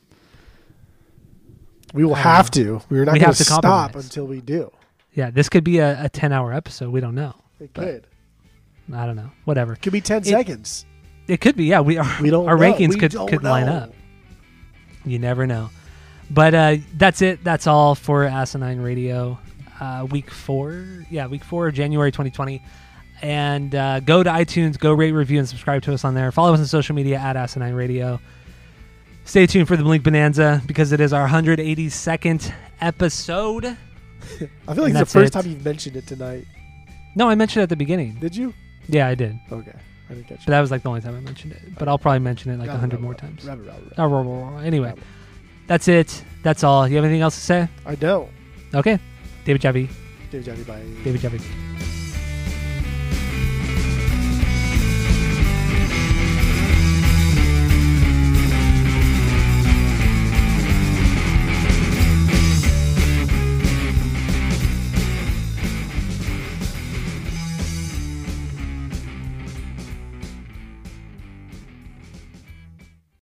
[1.93, 2.79] We will have know.
[2.79, 2.83] to.
[2.91, 4.05] We're not We going have to to stop compromise.
[4.07, 4.73] until we do.
[5.13, 6.91] Yeah, this could be a, a ten hour episode.
[6.91, 7.35] We don't know.
[7.61, 8.07] It could.
[8.93, 9.31] I don't know.
[9.45, 9.77] Whatever.
[9.77, 10.87] Could be ten It- seconds.
[11.27, 11.65] It could be.
[11.67, 12.17] Yeah, we are.
[12.21, 12.47] We don't.
[12.49, 12.63] Our know.
[12.63, 13.95] rankings We could could line up.
[15.05, 15.71] You never know.
[16.31, 17.45] But uh, that's it.
[17.45, 19.39] That's all for Asinine Radio.
[19.81, 20.87] Uh, week four.
[21.11, 22.63] Yeah, week four, January 2020.
[23.23, 26.31] And uh, go to iTunes, go rate, review, and subscribe to us on there.
[26.33, 28.21] Follow us on social media at Asinine Radio.
[29.25, 33.65] Stay tuned for the Blink Bonanza because it is our 182nd episode.
[34.69, 35.43] I feel like it's the first it.
[35.43, 36.47] time you've mentioned it tonight.
[37.15, 38.17] No, I mentioned it at the beginning.
[38.21, 38.53] Did you?
[38.89, 39.39] Yeah, I did.
[39.51, 39.75] Okay,
[40.11, 41.79] I But that was like the only time I mentioned it.
[41.79, 43.45] But I'll probably mention it like a 100 more times.
[43.45, 44.67] rabbit, rabbit, rabbit.
[44.67, 44.95] Anyway,
[45.67, 46.23] that's it.
[46.43, 46.87] That's all.
[46.87, 47.69] You have anything else to say?
[47.87, 48.31] I don't.
[48.75, 48.99] Okay.
[49.45, 49.89] David Javi.
[50.31, 50.83] David Johnny, bye.
[51.05, 52.04] David Javi.